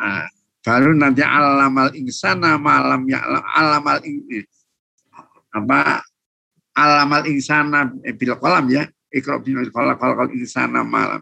Nah, 0.00 0.24
baru 0.64 0.96
nanti 0.96 1.20
alamal 1.20 1.92
insana 1.92 2.56
malam 2.56 3.04
ya 3.04 3.20
alamal 3.52 4.00
ini 4.00 4.40
apa 5.52 6.00
alamal 6.72 7.28
insana 7.28 7.92
eh, 8.00 8.16
bil 8.16 8.32
kolam 8.40 8.72
ya 8.72 8.88
ikro 9.12 9.44
bil 9.44 9.68
kolam 9.68 9.98
kolam 10.00 10.32
insana 10.32 10.80
malam. 10.80 11.20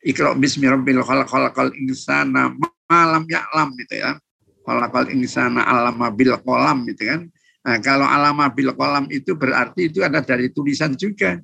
Ikro 0.00 0.32
bismi 0.38 0.70
rabbil 0.70 1.04
kolam 1.04 1.74
insana 1.76 2.48
malam 2.88 3.22
ya 3.28 3.44
alam 3.52 3.76
gitu 3.76 4.00
ya. 4.00 4.16
Kolam 4.64 4.88
insana 5.12 5.68
alama 5.68 6.08
bil 6.08 6.32
kolam 6.40 6.88
gitu 6.88 7.04
kan. 7.04 7.20
Nah, 7.64 7.76
kalau 7.84 8.08
alama 8.08 8.48
bil 8.48 8.72
kolam 8.72 9.04
itu 9.12 9.36
berarti 9.36 9.92
itu 9.92 10.00
ada 10.00 10.24
dari 10.24 10.48
tulisan 10.48 10.96
juga 10.96 11.36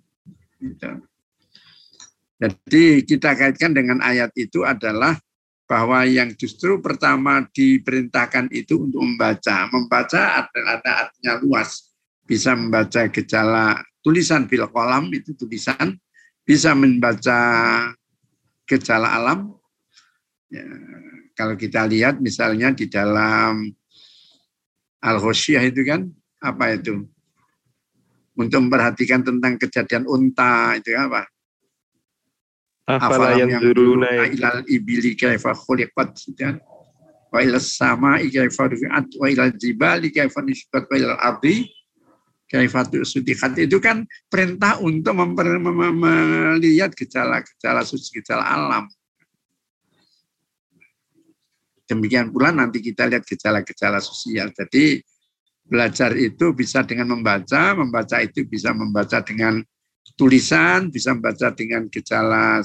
gitu. 0.64 0.90
jadi 2.40 2.84
kita 3.04 3.30
kaitkan 3.36 3.72
dengan 3.76 4.00
ayat 4.00 4.32
itu 4.36 4.64
adalah 4.64 5.16
bahwa 5.64 6.04
yang 6.04 6.32
justru 6.36 6.80
pertama 6.84 7.44
diperintahkan 7.48 8.52
itu 8.52 8.84
untuk 8.84 9.00
membaca. 9.00 9.68
Membaca 9.72 10.44
ada 10.44 10.90
artinya 11.08 11.40
luas. 11.40 11.92
Bisa 12.24 12.56
membaca 12.56 13.04
gejala 13.08 13.84
tulisan 14.04 14.44
bil 14.44 14.68
kolam 14.68 15.08
itu 15.12 15.32
tulisan, 15.32 15.96
bisa 16.44 16.76
membaca 16.76 17.40
gejala 18.68 19.16
alam. 19.16 19.56
Ya, 20.52 20.64
kalau 21.32 21.56
kita 21.56 21.88
lihat 21.88 22.20
misalnya 22.20 22.72
di 22.76 22.88
dalam 22.88 23.72
Al-Khosyah 25.04 25.64
itu 25.68 25.84
kan, 25.84 26.08
apa 26.40 26.76
itu? 26.76 27.04
Untuk 28.36 28.68
memperhatikan 28.68 29.20
tentang 29.24 29.60
kejadian 29.60 30.08
unta, 30.08 30.76
itu 30.80 30.96
apa? 30.96 31.28
Afala 32.84 33.40
yang 33.40 33.64
duruna 33.64 34.28
ilal 34.28 34.60
ibili 34.68 35.16
kaifa 35.16 35.56
khuliqat 35.56 36.20
dan 36.36 36.60
wa 37.32 37.40
ila 37.40 37.56
sama 37.56 38.20
kaifa 38.20 38.68
rufi'at 38.68 39.08
wa 39.16 39.26
ila 39.32 39.48
jibali 39.56 40.12
kaifa 40.12 40.44
nisbat 40.44 40.84
wa 40.92 40.96
ila 41.00 41.16
ardi 41.16 41.64
kaifa 42.44 42.84
sudikat 43.02 43.56
itu 43.56 43.80
kan 43.80 44.04
perintah 44.28 44.76
untuk 44.84 45.16
memper, 45.16 45.56
mem, 45.56 45.96
melihat 45.96 46.92
gejala-gejala 46.92 47.82
suci 47.82 48.20
gejala 48.20 48.44
alam. 48.44 48.84
Demikian 51.88 52.32
pula 52.32 52.52
nanti 52.52 52.84
kita 52.84 53.08
lihat 53.08 53.24
gejala-gejala 53.24 54.00
sosial. 54.00 54.52
Jadi 54.52 55.00
belajar 55.64 56.12
itu 56.16 56.52
bisa 56.52 56.84
dengan 56.84 57.16
membaca, 57.16 57.72
membaca 57.72 58.20
itu 58.20 58.44
bisa 58.44 58.76
membaca 58.76 59.24
dengan 59.24 59.64
tulisan, 60.12 60.92
bisa 60.92 61.16
membaca 61.16 61.48
dengan 61.56 61.88
gejala 61.88 62.60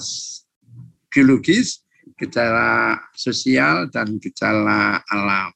biologis, 1.08 1.82
gejala 2.20 3.00
sosial, 3.16 3.88
dan 3.90 4.20
gejala 4.20 5.00
alam. 5.08 5.52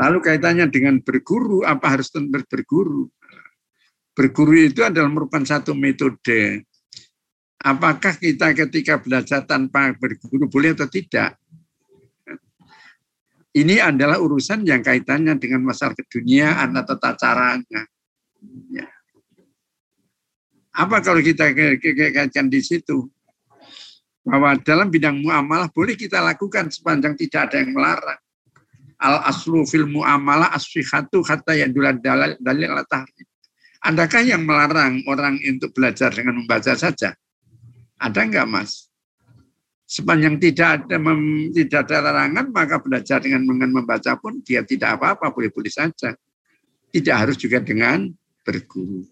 Lalu 0.00 0.18
kaitannya 0.24 0.66
dengan 0.72 0.98
berguru, 1.04 1.62
apa 1.62 1.96
harus 1.96 2.08
berguru? 2.48 3.06
Berguru 4.16 4.56
itu 4.56 4.80
adalah 4.82 5.08
merupakan 5.12 5.44
satu 5.44 5.76
metode. 5.76 6.64
Apakah 7.60 8.16
kita 8.16 8.56
ketika 8.56 8.96
belajar 8.96 9.44
tanpa 9.44 9.92
berguru 9.92 10.48
boleh 10.48 10.72
atau 10.72 10.88
tidak? 10.88 11.36
Ini 13.50 13.82
adalah 13.82 14.22
urusan 14.22 14.62
yang 14.62 14.80
kaitannya 14.80 15.36
dengan 15.36 15.66
masalah 15.66 15.92
keduniaan 15.92 16.70
atau 16.70 16.96
tata 16.96 17.18
caranya. 17.18 17.82
Ya. 18.70 18.88
Apa 20.80 21.04
kalau 21.04 21.20
kita 21.20 21.52
kaitkan 21.52 22.48
di 22.48 22.64
situ? 22.64 23.04
Bahwa 24.24 24.56
dalam 24.56 24.88
bidang 24.88 25.20
muamalah 25.20 25.68
boleh 25.68 25.92
kita 25.92 26.24
lakukan 26.24 26.72
sepanjang 26.72 27.20
tidak 27.20 27.52
ada 27.52 27.60
yang 27.60 27.76
melarang. 27.76 28.20
Al 29.00 29.20
aslu 29.28 29.68
fil 29.68 29.84
muamalah 29.84 30.52
asfihatu 30.56 31.20
kata 31.20 31.56
yang 31.56 31.76
dalil 31.76 32.36
dalil 32.40 32.72
tahrim. 32.88 33.28
Adakah 33.80 34.22
yang 34.24 34.44
melarang 34.44 35.04
orang 35.08 35.40
untuk 35.40 35.72
belajar 35.72 36.12
dengan 36.12 36.44
membaca 36.44 36.72
saja? 36.76 37.16
Ada 38.00 38.20
enggak 38.24 38.48
mas? 38.48 38.88
Sepanjang 39.84 40.36
tidak 40.36 40.84
ada 40.84 40.96
mem, 41.02 41.50
tidak 41.50 41.88
ada 41.88 42.08
larangan, 42.08 42.46
maka 42.54 42.78
belajar 42.78 43.18
dengan, 43.24 43.42
dengan 43.42 43.82
membaca 43.82 44.14
pun 44.20 44.38
dia 44.44 44.62
tidak 44.62 45.00
apa-apa, 45.00 45.32
boleh-boleh 45.34 45.72
saja. 45.72 46.14
Tidak 46.92 47.16
harus 47.16 47.34
juga 47.34 47.58
dengan 47.58 48.06
berguru. 48.44 49.02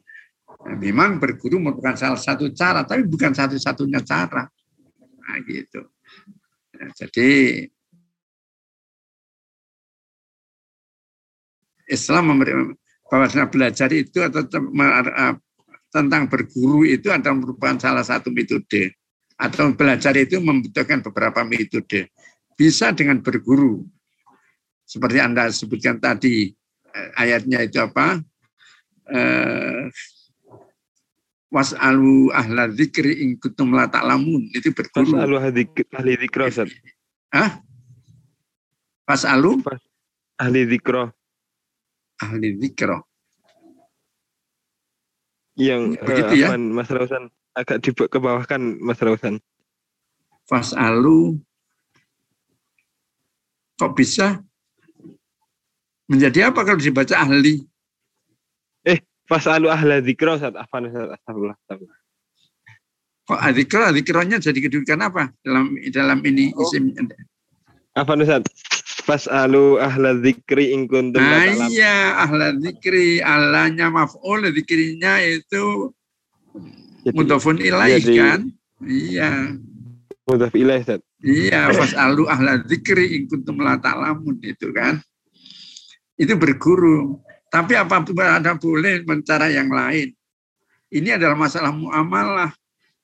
Memang 0.77 1.17
berguru 1.17 1.57
merupakan 1.57 1.97
salah 1.97 2.21
satu 2.21 2.53
cara, 2.53 2.85
tapi 2.85 3.09
bukan 3.09 3.33
satu-satunya 3.33 4.05
cara. 4.05 4.45
Nah, 4.99 5.37
gitu. 5.49 5.87
Nah, 6.77 6.91
jadi 6.93 7.29
Islam 11.89 12.37
memberi 12.37 12.53
bahwa 13.09 13.49
belajar 13.49 13.89
itu 13.97 14.21
atau 14.21 14.45
tentang 15.89 16.29
berguru 16.29 16.85
itu 16.85 17.09
adalah 17.09 17.41
merupakan 17.41 17.81
salah 17.81 18.05
satu 18.05 18.29
metode 18.29 18.93
atau 19.41 19.73
belajar 19.73 20.13
itu 20.21 20.37
membutuhkan 20.37 21.01
beberapa 21.01 21.41
metode. 21.49 22.13
Bisa 22.59 22.93
dengan 22.93 23.25
berguru, 23.25 23.87
seperti 24.85 25.19
anda 25.23 25.49
sebutkan 25.49 25.97
tadi 26.03 26.53
eh, 26.93 27.11
ayatnya 27.17 27.65
itu 27.65 27.79
apa? 27.81 28.21
Eh, 29.09 29.89
was'alu 31.49 32.29
ahla 32.33 32.69
dzikri 32.69 33.25
in 33.25 33.41
kuntum 33.41 33.73
la 33.73 33.89
ta'lamun 33.89 34.53
itu 34.53 34.73
berguru. 34.73 35.17
Was'alu 35.17 35.35
ahli 35.41 36.13
dzikra 36.17 36.45
Ustaz. 36.53 36.71
Hah? 37.33 37.61
Was'alu 39.09 39.65
ahli 40.41 40.61
dzikra. 40.69 41.09
Ahli 42.21 42.49
dzikra. 42.61 43.01
Yang 45.59 45.99
Begitu 46.07 46.33
uh, 46.33 46.39
ya? 46.39 46.49
Mas 46.55 46.87
Rausan 46.87 47.33
agak 47.59 47.83
di 47.83 47.91
ke 47.91 48.19
bawah 48.23 48.47
kan 48.47 48.63
Mas 48.79 49.03
Rausan. 49.03 49.43
Fas'alu 50.47 51.43
kok 53.79 53.93
bisa 53.99 54.43
menjadi 56.09 56.49
apa 56.49 56.63
kalau 56.65 56.79
dibaca 56.81 57.15
ahli? 57.19 57.67
Fas'alu 59.29 59.69
ahla 59.69 60.01
dzikra 60.01 60.41
Ustaz. 60.41 60.57
Afan 60.57 60.89
Ustaz. 60.89 61.13
Astagfirullah. 61.21 61.57
astagfirullah. 61.61 62.01
Kok 63.29 63.41
adzikra, 63.45 63.83
adzikronya 63.93 64.37
jadi 64.41 64.57
kedudukan 64.57 65.01
apa 65.05 65.29
dalam 65.45 65.77
dalam 65.93 66.19
ini 66.25 66.49
Oh. 66.57 66.65
isim? 66.65 66.97
Afan 67.93 68.25
Ustaz. 68.25 68.49
Fas'alu 69.05 69.77
ahla 69.81 70.17
dzikri 70.17 70.73
in 70.73 70.89
kuntum 70.89 71.21
la 71.21 71.45
Nah, 71.49 71.69
iya, 71.69 71.97
ahla 72.25 72.57
dzikri, 72.57 73.21
alanya 73.21 73.89
maf'ul, 73.89 74.49
dzikrinya 74.49 75.21
itu 75.25 75.93
mudhafun 77.13 77.57
ilaih 77.61 78.01
jadi- 78.01 78.17
kan? 78.21 78.41
Iya. 78.85 79.57
mudhaf 80.29 80.53
ilaih 80.57 80.81
Ustaz. 80.85 81.01
Iya, 81.21 81.69
fas'alu 81.73 82.29
ahla 82.29 82.61
dzikri 82.65 83.17
in 83.17 83.29
kuntum 83.29 83.61
la 83.61 83.77
ta'lamun 83.77 84.41
itu 84.41 84.73
kan. 84.73 85.01
Itu 86.17 86.37
berguru. 86.41 87.21
Tapi 87.49 87.73
apa 87.75 88.05
ada 88.05 88.53
boleh 88.61 89.05
mencara 89.09 89.49
yang 89.49 89.73
lain. 89.73 90.13
Ini 90.89 91.17
adalah 91.21 91.37
masalah 91.37 91.73
muamalah 91.73 92.53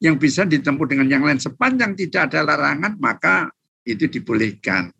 yang 0.00 0.20
bisa 0.20 0.44
ditempuh 0.44 0.84
dengan 0.88 1.08
yang 1.08 1.24
lain. 1.24 1.40
Sepanjang 1.40 1.96
tidak 1.96 2.32
ada 2.32 2.44
larangan, 2.44 2.96
maka 3.00 3.48
itu 3.84 4.08
dibolehkan. 4.08 4.92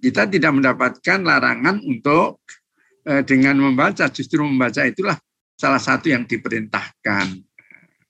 Kita 0.00 0.28
tidak 0.28 0.52
mendapatkan 0.52 1.18
larangan 1.24 1.80
untuk 1.80 2.44
eh, 3.08 3.24
dengan 3.24 3.60
membaca. 3.60 4.08
Justru 4.12 4.44
membaca 4.44 4.84
itulah 4.84 5.16
salah 5.56 5.80
satu 5.80 6.12
yang 6.12 6.24
diperintahkan. 6.24 7.26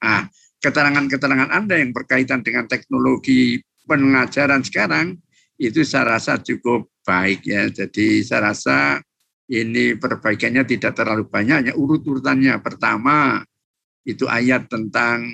Nah, 0.00 0.22
keterangan-keterangan 0.62 1.50
Anda 1.50 1.82
yang 1.82 1.90
berkaitan 1.90 2.42
dengan 2.42 2.70
teknologi 2.70 3.58
pengajaran 3.86 4.62
sekarang 4.62 5.18
itu 5.60 5.82
saya 5.82 6.16
rasa 6.16 6.38
cukup 6.38 6.88
baik 7.02 7.44
ya. 7.44 7.66
Jadi 7.68 8.22
saya 8.22 8.54
rasa 8.54 9.02
ini 9.50 9.98
perbaikannya 9.98 10.62
tidak 10.62 10.94
terlalu 10.94 11.26
banyak, 11.26 11.56
hanya 11.66 11.74
urut-urutannya. 11.74 12.62
Pertama 12.62 13.42
itu 14.06 14.30
ayat 14.30 14.70
tentang 14.70 15.26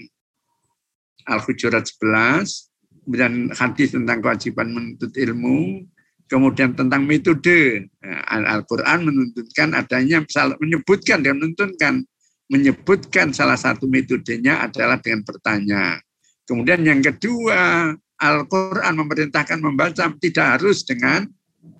Al-Hujurat 1.29 1.85
11, 1.85 3.05
kemudian 3.05 3.53
hadis 3.53 3.93
tentang 3.93 4.25
kewajiban 4.25 4.73
menuntut 4.73 5.13
ilmu, 5.13 5.85
kemudian 6.33 6.73
tentang 6.73 7.05
metode. 7.05 7.93
Nah, 8.01 8.25
Al-Quran 8.57 9.05
menuntutkan 9.05 9.77
adanya, 9.77 10.25
menyebutkan 10.65 11.21
dan 11.21 11.37
menuntunkan, 11.37 12.01
menyebutkan 12.49 13.37
salah 13.37 13.61
satu 13.61 13.85
metodenya 13.85 14.65
adalah 14.65 14.97
dengan 14.97 15.29
bertanya. 15.29 16.01
Kemudian 16.47 16.87
yang 16.87 17.03
kedua, 17.05 17.93
Al-Quran 18.17 18.95
memerintahkan 18.97 19.61
membaca 19.61 20.09
tidak 20.17 20.47
harus 20.57 20.89
dengan 20.89 21.29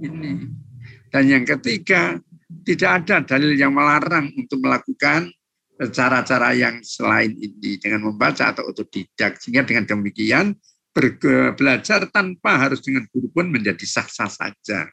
ini. 0.03 0.66
Dan 1.11 1.31
yang 1.31 1.45
ketiga, 1.47 2.19
tidak 2.67 2.91
ada 3.03 3.23
dalil 3.23 3.55
yang 3.55 3.75
melarang 3.75 4.31
untuk 4.35 4.63
melakukan 4.63 5.31
cara-cara 5.93 6.57
yang 6.57 6.81
selain 6.81 7.37
ini 7.37 7.77
dengan 7.77 8.09
membaca 8.09 8.53
atau 8.53 8.67
otodidak. 8.71 9.39
Sehingga 9.41 9.67
dengan 9.67 9.85
demikian 9.85 10.57
belajar 11.57 12.09
tanpa 12.09 12.57
harus 12.57 12.81
dengan 12.81 13.05
guru 13.13 13.29
pun 13.29 13.53
menjadi 13.53 13.85
sah-sah 13.85 14.33
saja. 14.33 14.89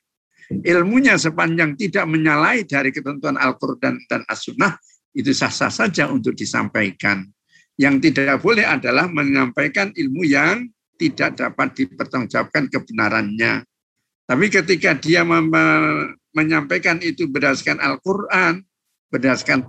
Ilmunya 0.51 1.15
sepanjang 1.15 1.79
tidak 1.79 2.03
menyalahi 2.03 2.67
dari 2.67 2.91
ketentuan 2.91 3.39
Al-Quran 3.39 4.03
dan 4.11 4.27
As-Sunnah, 4.27 4.75
itu 5.15 5.31
sah-sah 5.31 5.71
saja 5.71 6.11
untuk 6.11 6.35
disampaikan. 6.35 7.23
Yang 7.79 8.11
tidak 8.11 8.43
boleh 8.43 8.67
adalah 8.67 9.07
menyampaikan 9.07 9.95
ilmu 9.95 10.27
yang 10.27 10.67
tidak 10.99 11.39
dapat 11.39 11.73
dipertanggungjawabkan 11.73 12.69
kebenarannya. 12.69 13.63
Tapi 14.23 14.45
ketika 14.47 14.95
dia 14.95 15.27
menyampaikan 16.33 16.97
itu 17.03 17.27
berdasarkan 17.27 17.83
Al-Quran, 17.83 18.63
berdasarkan 19.11 19.59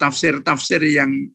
tafsir-tafsir 0.00 0.80
yang 0.88 1.30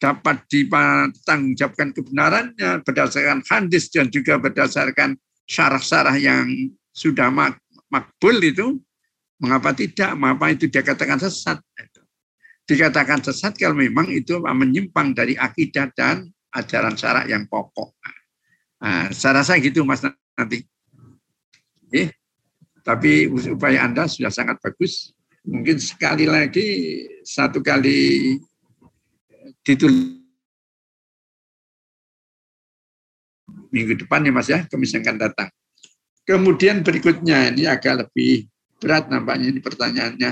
dapat 0.00 0.44
dipertanggungjawabkan 0.48 1.92
kebenarannya, 1.92 2.80
berdasarkan 2.84 3.44
hadis 3.44 3.92
dan 3.92 4.08
juga 4.08 4.40
berdasarkan 4.40 5.16
syarah-syarah 5.44 6.16
yang 6.16 6.72
sudah 6.92 7.28
mak 7.28 7.60
makbul 7.90 8.36
itu, 8.38 8.80
mengapa 9.42 9.74
tidak? 9.74 10.14
Mengapa 10.14 10.52
itu 10.54 10.70
dikatakan 10.70 11.18
sesat? 11.18 11.58
Dikatakan 12.68 13.18
sesat 13.24 13.58
kalau 13.58 13.74
memang 13.74 14.06
itu 14.12 14.38
menyimpang 14.38 15.10
dari 15.10 15.34
akidah 15.34 15.90
dan 15.96 16.30
ajaran 16.54 16.94
syarah 16.94 17.26
yang 17.26 17.50
pokok. 17.50 17.96
Nah, 18.80 19.10
saya 19.10 19.42
rasa 19.42 19.58
gitu 19.58 19.82
Mas 19.82 20.00
nanti. 20.06 20.62
Eh, 21.90 22.14
tapi 22.86 23.26
upaya 23.28 23.86
Anda 23.86 24.06
sudah 24.06 24.30
sangat 24.30 24.62
bagus. 24.62 25.10
Mungkin 25.42 25.80
sekali 25.80 26.28
lagi, 26.28 26.68
satu 27.24 27.64
kali 27.64 28.36
ditulis 29.64 30.20
minggu 33.70 33.94
depan 34.04 34.26
ya 34.26 34.32
Mas 34.34 34.48
ya, 34.50 34.66
Kamis 34.66 34.94
akan 34.94 35.16
datang. 35.16 35.48
Kemudian 36.26 36.82
berikutnya, 36.84 37.50
ini 37.50 37.66
agak 37.66 38.06
lebih 38.06 38.46
berat 38.78 39.08
nampaknya 39.10 39.50
ini 39.50 39.60
pertanyaannya. 39.62 40.30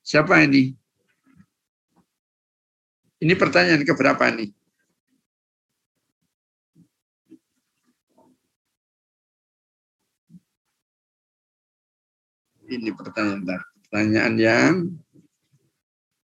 Siapa 0.00 0.44
ini? 0.44 0.74
Ini 3.20 3.32
pertanyaan 3.36 3.84
keberapa 3.84 4.24
nih? 4.32 4.48
Ini 12.70 12.94
pertanyaan 12.94 13.42
pertanyaan 13.90 14.34
yang 14.38 14.74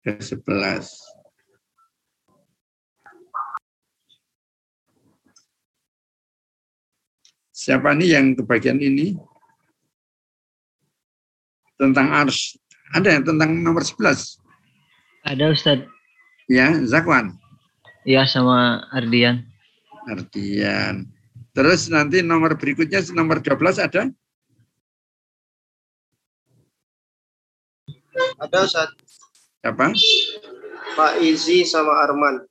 ke-11. 0.04 0.84
Siapa 7.56 7.96
nih 7.96 8.20
yang 8.20 8.36
kebagian 8.36 8.84
ini? 8.84 9.16
Tentang 11.80 12.12
ars. 12.12 12.60
Ada 12.92 13.16
yang 13.16 13.24
tentang 13.24 13.56
nomor 13.64 13.88
11? 13.88 14.36
Ada 15.24 15.56
Ustadz. 15.56 15.88
Ya, 16.52 16.76
Zakwan. 16.84 17.32
Iya 18.04 18.28
sama 18.28 18.84
Ardian. 18.92 19.48
Artian. 20.12 21.08
Terus 21.56 21.88
nanti 21.88 22.20
nomor 22.20 22.60
berikutnya 22.60 23.00
nomor 23.16 23.40
12 23.40 23.80
ada? 23.80 24.12
Ada 28.36 28.58
Ustaz, 28.68 28.90
Siapa? 29.64 29.96
Pak 30.96 31.14
Izi 31.24 31.64
sama 31.64 32.04
Arman. 32.04 32.44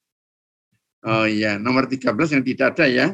Oh 1.04 1.28
iya, 1.28 1.60
nomor 1.60 1.84
13 1.84 2.16
yang 2.32 2.44
tidak 2.44 2.66
ada 2.76 2.86
ya. 2.88 3.06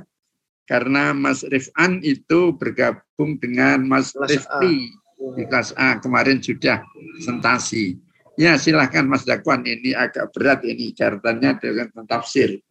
Karena 0.70 1.10
Mas 1.10 1.42
Rifan 1.42 1.98
itu 2.06 2.54
bergabung 2.54 3.34
dengan 3.42 3.82
Mas 3.82 4.14
Kelas 4.14 4.30
Rifki 4.38 4.94
di 5.34 5.44
kelas 5.50 5.74
A 5.74 5.98
kemarin 5.98 6.38
sudah 6.38 6.86
sentasi. 7.18 7.98
Ya 8.38 8.54
silahkan 8.54 9.02
Mas 9.02 9.26
Dakwan 9.26 9.66
ini 9.66 9.92
agak 9.92 10.30
berat 10.30 10.62
ini 10.62 10.94
catatannya 10.94 11.58
dengan 11.58 12.06
tafsir. 12.06 12.62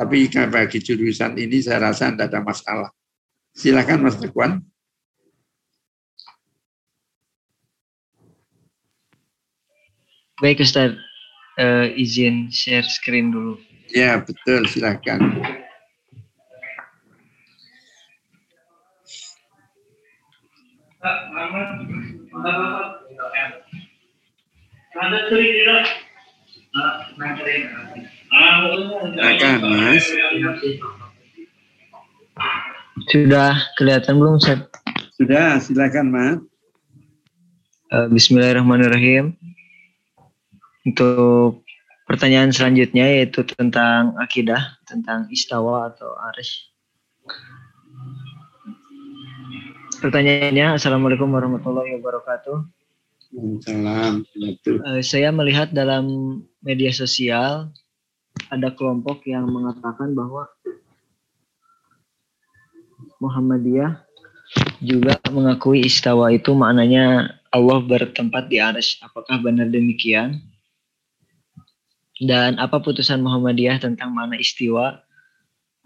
Tapi 0.00 0.32
bagi 0.48 0.80
jurusan 0.80 1.36
ini 1.36 1.60
saya 1.60 1.92
rasa 1.92 2.08
tidak 2.08 2.32
ada 2.32 2.40
masalah. 2.40 2.90
Silahkan 3.52 4.00
Mas 4.00 4.16
Dakwan. 4.16 4.64
Baik 10.42 10.58
Ustadz, 10.60 10.98
Eh, 11.58 11.92
izin 12.00 12.48
share 12.48 12.88
screen 12.88 13.28
dulu. 13.28 13.60
Ya 13.92 14.16
betul 14.24 14.64
silahkan. 14.64 15.20
Silakan 29.12 29.60
Mas. 29.68 30.04
Sudah 33.12 33.52
kelihatan 33.76 34.14
belum 34.16 34.40
Ustaz? 34.40 34.64
Sudah, 35.20 35.60
silakan 35.60 36.06
Mas. 36.08 36.38
Eh, 37.92 38.08
Bismillahirrahmanirrahim. 38.08 39.36
Untuk 40.82 41.62
pertanyaan 42.10 42.50
selanjutnya 42.50 43.06
yaitu 43.06 43.46
tentang 43.46 44.18
akidah, 44.18 44.82
tentang 44.82 45.30
istawa 45.30 45.94
atau 45.94 46.18
arish. 46.34 46.66
Pertanyaannya, 50.02 50.74
Assalamualaikum 50.74 51.30
warahmatullahi 51.30 51.94
wabarakatuh. 52.02 52.66
Salam. 53.62 54.26
Eh, 54.36 55.00
saya 55.06 55.30
melihat 55.30 55.70
dalam 55.70 56.04
media 56.60 56.90
sosial 56.90 57.70
ada 58.50 58.68
kelompok 58.74 59.22
yang 59.24 59.46
mengatakan 59.46 60.12
bahwa 60.12 60.50
Muhammadiyah 63.22 64.02
juga 64.82 65.16
mengakui 65.30 65.86
istawa 65.86 66.34
itu 66.34 66.52
maknanya 66.52 67.38
Allah 67.54 67.78
bertempat 67.80 68.50
di 68.50 68.58
arsy. 68.58 68.98
Apakah 69.00 69.38
benar 69.40 69.70
demikian? 69.70 70.51
Dan 72.22 72.62
apa 72.62 72.78
putusan 72.78 73.18
Muhammadiyah 73.18 73.82
tentang 73.82 74.14
makna 74.14 74.38
istiwa? 74.38 75.02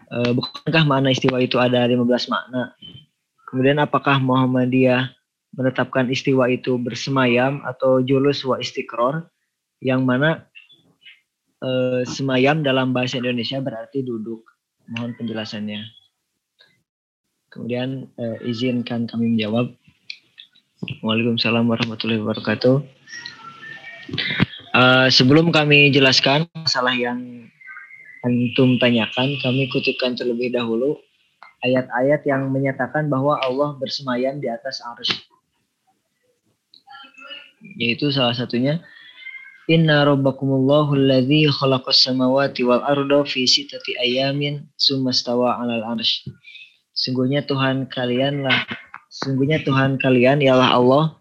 Eh, 0.05 0.31
bukankah 0.37 0.85
makna 0.85 1.09
istiwa 1.09 1.41
itu 1.41 1.57
ada 1.57 1.89
15 1.89 2.29
makna? 2.29 2.77
Kemudian 3.49 3.81
apakah 3.81 4.21
Muhammadiyah 4.21 5.17
menetapkan 5.57 6.05
istiwa 6.13 6.45
itu 6.45 6.77
bersemayam 6.77 7.65
atau 7.65 8.05
julus 8.05 8.45
wa 8.45 8.61
istiqror 8.61 9.25
yang 9.81 10.05
mana 10.05 10.45
eh, 11.65 12.05
semayam 12.05 12.61
dalam 12.61 12.93
bahasa 12.93 13.17
Indonesia 13.17 13.57
berarti 13.57 14.05
duduk. 14.05 14.45
Mohon 14.93 15.17
penjelasannya. 15.17 15.81
Kemudian 17.49 18.13
eh, 18.13 18.37
izinkan 18.45 19.09
kami 19.09 19.33
menjawab. 19.33 19.73
Waalaikumsalam 21.01 21.65
warahmatullahi 21.65 22.21
wabarakatuh. 22.21 22.85
Eh, 24.77 25.09
sebelum 25.09 25.49
kami 25.49 25.89
jelaskan 25.89 26.45
masalah 26.53 26.93
yang 26.93 27.49
antum 28.21 28.77
tanyakan, 28.77 29.33
kami 29.41 29.65
kutipkan 29.73 30.13
terlebih 30.13 30.53
dahulu 30.53 31.01
ayat-ayat 31.65 32.21
yang 32.29 32.53
menyatakan 32.53 33.09
bahwa 33.09 33.41
Allah 33.41 33.73
bersemayam 33.81 34.37
di 34.37 34.45
atas 34.45 34.77
arsy. 34.85 35.17
Yaitu 37.81 38.13
salah 38.13 38.37
satunya 38.37 38.85
Inna 39.65 40.05
rabbakumullahu 40.05 40.93
alladzi 40.93 41.49
khalaqas 41.49 42.05
samawati 42.05 42.61
wal 42.61 42.85
arda 42.85 43.25
fi 43.25 43.49
sittati 43.49 43.97
ayamin 43.97 44.61
summa 44.77 45.09
stawa 45.09 45.57
'alal 45.57 45.97
arsy. 45.97 46.29
Sungguhnya 46.93 47.41
Tuhan 47.49 47.89
kalianlah 47.89 48.69
sungguhnya 49.09 49.57
Tuhan 49.65 49.97
kalian 49.97 50.37
ialah 50.45 50.69
Allah 50.77 51.17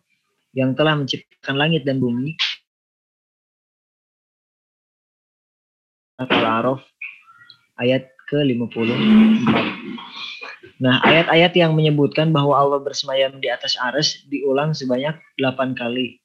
yang 0.52 0.76
telah 0.76 0.92
menciptakan 0.92 1.56
langit 1.56 1.88
dan 1.88 2.04
bumi. 2.04 2.36
Al-A'raf 6.16 6.80
ayat 7.76 8.08
ke-54. 8.32 8.76
Nah, 10.76 11.00
ayat-ayat 11.04 11.52
yang 11.56 11.72
menyebutkan 11.72 12.32
bahwa 12.36 12.56
Allah 12.56 12.80
bersemayam 12.84 13.40
di 13.40 13.48
atas 13.48 13.80
aras 13.80 14.20
diulang 14.28 14.76
sebanyak 14.76 15.16
8 15.40 15.72
kali. 15.72 16.20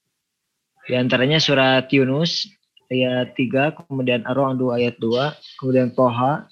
Di 0.89 0.97
antaranya 0.97 1.39
surat 1.39 1.87
Yunus 1.93 2.49
ayat 2.91 3.31
3, 3.37 3.87
kemudian 3.87 4.27
Ar-Ra'd 4.27 4.59
ayat 4.75 4.99
2, 4.99 5.61
kemudian 5.61 5.95
Toha 5.95 6.51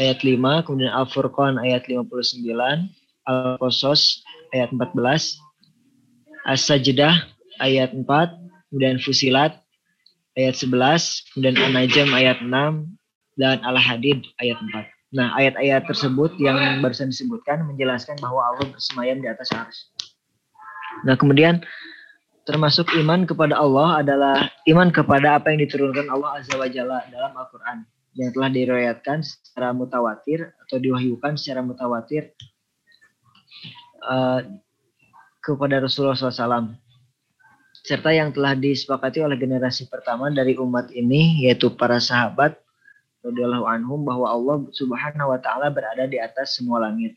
ayat 0.00 0.24
5, 0.24 0.64
kemudian 0.64 0.92
Al-Furqan 0.94 1.60
ayat 1.60 1.84
59, 1.84 2.44
Al-Qasas 3.28 4.24
ayat 4.56 4.72
14, 4.72 5.36
As-Sajdah 6.48 7.28
ayat 7.60 7.92
4, 7.92 8.06
kemudian 8.72 8.96
Fusilat 9.02 9.60
ayat 10.38 10.54
11, 10.54 11.34
kemudian 11.34 11.56
An-Najm 11.58 12.08
ayat 12.14 12.38
6, 12.38 12.54
dan 13.38 13.58
Al-Hadid 13.66 14.22
ayat 14.38 14.58
4. 14.62 14.86
Nah, 15.18 15.34
ayat-ayat 15.34 15.88
tersebut 15.88 16.36
yang 16.38 16.84
barusan 16.84 17.10
disebutkan 17.10 17.66
menjelaskan 17.66 18.14
bahwa 18.22 18.44
Allah 18.44 18.70
bersemayam 18.70 19.18
di 19.18 19.28
atas 19.28 19.50
ars. 19.56 19.90
Nah, 21.02 21.16
kemudian 21.18 21.64
termasuk 22.44 22.92
iman 23.02 23.24
kepada 23.24 23.56
Allah 23.56 24.04
adalah 24.04 24.36
iman 24.68 24.88
kepada 24.92 25.40
apa 25.40 25.52
yang 25.52 25.64
diturunkan 25.64 26.12
Allah 26.12 26.40
Azza 26.40 26.56
wa 26.56 26.68
Jalla 26.68 27.04
dalam 27.08 27.32
Al-Quran 27.36 27.88
yang 28.16 28.30
telah 28.32 28.50
diriwayatkan 28.52 29.20
secara 29.24 29.72
mutawatir 29.72 30.52
atau 30.66 30.76
diwahyukan 30.80 31.36
secara 31.36 31.60
mutawatir 31.60 32.32
uh, 34.04 34.40
kepada 35.44 35.80
Rasulullah 35.80 36.16
SAW 36.16 36.76
serta 37.88 38.12
yang 38.12 38.36
telah 38.36 38.52
disepakati 38.52 39.24
oleh 39.24 39.40
generasi 39.40 39.88
pertama 39.88 40.28
dari 40.28 40.60
umat 40.60 40.92
ini 40.92 41.48
yaitu 41.48 41.72
para 41.72 41.96
sahabat 41.96 42.60
radhiyallahu 43.24 43.64
anhum 43.64 44.04
bahwa 44.04 44.28
Allah 44.28 44.68
Subhanahu 44.76 45.32
wa 45.32 45.40
taala 45.40 45.72
berada 45.72 46.04
di 46.04 46.20
atas 46.20 46.60
semua 46.60 46.84
langit. 46.84 47.16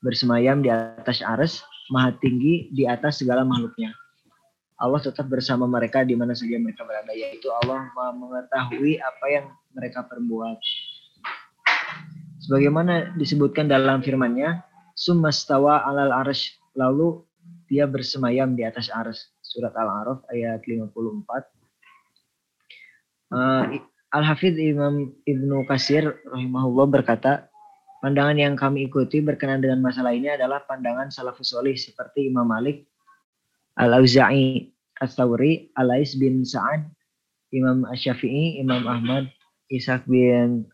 Bersemayam 0.00 0.64
di 0.64 0.72
atas 0.72 1.20
aras, 1.20 1.60
maha 1.92 2.16
tinggi 2.24 2.72
di 2.72 2.88
atas 2.88 3.20
segala 3.20 3.44
makhluknya. 3.44 3.92
Allah 4.80 5.00
tetap 5.00 5.28
bersama 5.28 5.68
mereka 5.68 6.08
di 6.08 6.16
mana 6.16 6.32
saja 6.32 6.56
mereka 6.56 6.84
berada, 6.84 7.12
yaitu 7.12 7.48
Allah 7.64 7.88
mengetahui 8.16 8.96
apa 9.00 9.26
yang 9.28 9.46
mereka 9.76 10.08
perbuat. 10.08 10.56
Sebagaimana 12.48 13.16
disebutkan 13.16 13.68
dalam 13.68 14.00
firman-Nya, 14.00 14.64
"Summastawa 14.96 15.84
'alal 15.84 16.12
arsh", 16.12 16.60
lalu 16.76 17.24
dia 17.68 17.88
bersemayam 17.88 18.52
di 18.52 18.68
atas 18.68 18.92
aras. 18.92 19.35
Surat 19.46 19.70
Al-A'raf 19.78 20.26
ayat 20.34 20.66
54. 20.66 20.90
Uh, 23.30 23.78
Al-Hafidh 24.10 24.58
Imam 24.58 25.14
Ibnu 25.22 25.62
Kasir 25.70 26.18
rahimahullah 26.26 26.86
berkata, 26.90 27.46
pandangan 28.02 28.38
yang 28.38 28.54
kami 28.58 28.90
ikuti 28.90 29.22
berkenaan 29.22 29.62
dengan 29.62 29.82
masalah 29.82 30.10
ini 30.14 30.34
adalah 30.34 30.66
pandangan 30.66 31.14
salafus 31.14 31.54
solih 31.54 31.78
seperti 31.78 32.26
Imam 32.30 32.46
Malik, 32.46 32.86
Al-Auza'i, 33.78 34.74
Al-Thawri, 34.98 35.70
Al-Ais 35.78 36.18
bin 36.18 36.42
Sa'ad, 36.42 36.86
Imam 37.54 37.86
Asyafi'i, 37.86 38.58
Imam 38.58 38.82
Ahmad, 38.88 39.30
Ishaq 39.70 40.06
bin 40.06 40.66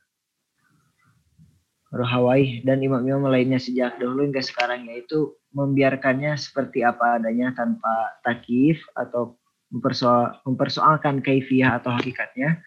Rohawai, 1.92 2.64
dan 2.64 2.80
imam-imam 2.80 3.28
lainnya 3.28 3.60
sejak 3.60 4.00
dahulu 4.00 4.24
hingga 4.24 4.40
sekarang 4.40 4.88
yaitu 4.88 5.36
membiarkannya 5.52 6.40
seperti 6.40 6.80
apa 6.80 7.20
adanya 7.20 7.52
tanpa 7.52 8.16
takif 8.24 8.80
atau 8.96 9.36
mempersoal, 9.68 10.40
mempersoalkan 10.48 11.20
kaifiyah 11.20 11.76
atau 11.76 11.92
hakikatnya 11.92 12.64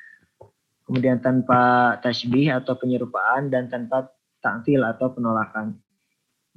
kemudian 0.86 1.20
tanpa 1.20 1.98
tasbih 2.00 2.54
atau 2.54 2.78
penyerupaan 2.78 3.50
dan 3.50 3.68
tanpa 3.68 4.14
ta'til 4.40 4.86
atau 4.86 5.10
penolakan. 5.12 5.82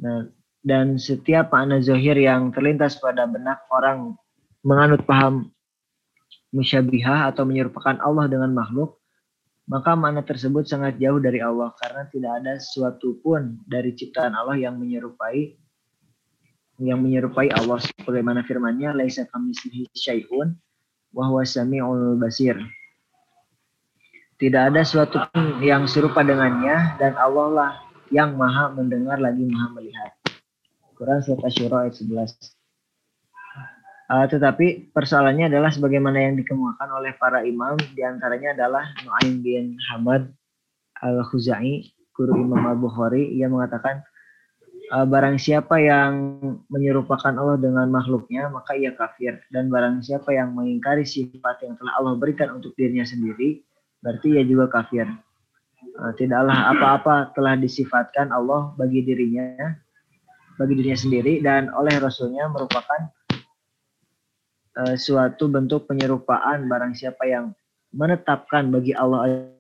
Nah, 0.05 0.29
dan 0.61 1.01
setiap 1.01 1.51
makna 1.51 1.81
zohir 1.81 2.15
yang 2.15 2.53
terlintas 2.53 3.01
pada 3.01 3.25
benak 3.25 3.65
orang 3.73 4.15
menganut 4.61 5.03
paham 5.09 5.49
musyabihah 6.53 7.33
atau 7.33 7.49
menyerupakan 7.49 7.97
Allah 8.05 8.29
dengan 8.29 8.53
makhluk, 8.53 8.98
maka 9.69 9.93
makna 9.93 10.25
tersebut 10.25 10.65
sangat 10.65 10.97
jauh 10.97 11.21
dari 11.21 11.45
Allah 11.45 11.77
karena 11.77 12.09
tidak 12.09 12.33
ada 12.41 12.57
sesuatu 12.57 13.21
pun 13.21 13.61
dari 13.69 13.93
ciptaan 13.93 14.33
Allah 14.33 14.57
yang 14.57 14.81
menyerupai 14.81 15.61
yang 16.81 17.05
menyerupai 17.05 17.53
Allah 17.53 17.77
sebagaimana 17.77 18.47
firman-Nya 18.49 18.97
laisa 18.97 19.29
kamitslihi 19.29 19.93
syai'un 19.93 20.57
wa 21.13 21.25
huwa 21.29 21.45
samiul 21.45 22.17
basir. 22.17 22.57
Tidak 24.39 24.71
ada 24.73 24.87
sesuatu 24.87 25.19
pun 25.35 25.59
yang 25.61 25.85
serupa 25.91 26.23
dengannya 26.23 26.97
dan 26.97 27.19
Allah 27.19 27.49
lah 27.51 27.73
yang 28.09 28.39
maha 28.39 28.73
mendengar 28.73 29.19
lagi 29.19 29.43
maha 29.45 29.75
melihat. 29.75 30.15
Quran 30.95 31.19
surat 31.21 31.43
Asyura 31.45 31.77
ayat 31.87 31.99
11. 31.99 32.58
Uh, 34.09 34.25
tetapi 34.25 34.89
persoalannya 34.97 35.53
adalah 35.53 35.69
sebagaimana 35.69 36.17
yang 36.17 36.41
dikemukakan 36.41 36.89
oleh 36.97 37.13
para 37.21 37.45
imam 37.45 37.77
di 37.93 38.01
antaranya 38.01 38.57
adalah 38.57 38.89
Nu'aim 39.05 39.45
bin 39.45 39.77
Hamad 39.93 40.33
al-Khuzai, 41.05 41.93
guru 42.17 42.41
Imam 42.41 42.65
al-Bukhari, 42.65 43.37
ia 43.37 43.53
mengatakan 43.53 44.01
uh, 44.97 45.05
barang 45.05 45.37
siapa 45.37 45.77
yang 45.77 46.41
menyerupakan 46.73 47.37
Allah 47.37 47.61
dengan 47.61 47.85
makhluknya 47.93 48.49
maka 48.49 48.73
ia 48.81 48.97
kafir 48.97 49.45
dan 49.53 49.69
barang 49.69 50.01
siapa 50.01 50.33
yang 50.33 50.57
mengingkari 50.57 51.05
sifat 51.05 51.69
yang 51.69 51.77
telah 51.77 51.93
Allah 52.01 52.17
berikan 52.17 52.57
untuk 52.57 52.73
dirinya 52.81 53.05
sendiri 53.05 53.61
berarti 54.01 54.41
ia 54.41 54.43
juga 54.49 54.73
kafir. 54.73 55.05
Uh, 56.01 56.17
tidaklah 56.17 56.73
apa-apa 56.73 57.37
telah 57.37 57.61
disifatkan 57.61 58.33
Allah 58.33 58.73
bagi 58.81 59.05
dirinya, 59.05 59.77
bagi 60.57 60.81
dirinya 60.81 60.97
sendiri 60.97 61.45
dan 61.45 61.69
oleh 61.77 61.93
Rasulnya 62.01 62.49
merupakan 62.49 63.13
uh, 64.79 64.95
suatu 64.95 65.51
bentuk 65.51 65.91
penyerupaan 65.91 66.71
barang 66.71 66.95
siapa 66.95 67.27
yang 67.27 67.53
menetapkan 67.91 68.71
bagi 68.71 68.95
Allah 68.95 69.51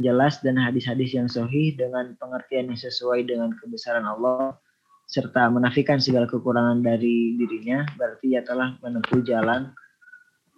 jelas 0.00 0.42
dan 0.42 0.58
hadis-hadis 0.58 1.14
yang 1.14 1.30
sahih 1.30 1.76
dengan 1.78 2.18
pengertian 2.18 2.72
yang 2.72 2.80
sesuai 2.80 3.30
dengan 3.30 3.54
kebesaran 3.54 4.02
Allah 4.02 4.58
serta 5.06 5.52
menafikan 5.52 6.00
segala 6.00 6.26
kekurangan 6.26 6.82
dari 6.82 7.38
dirinya 7.38 7.86
berarti 7.94 8.34
ia 8.34 8.42
telah 8.42 8.74
menempuh 8.82 9.22
jalan 9.22 9.70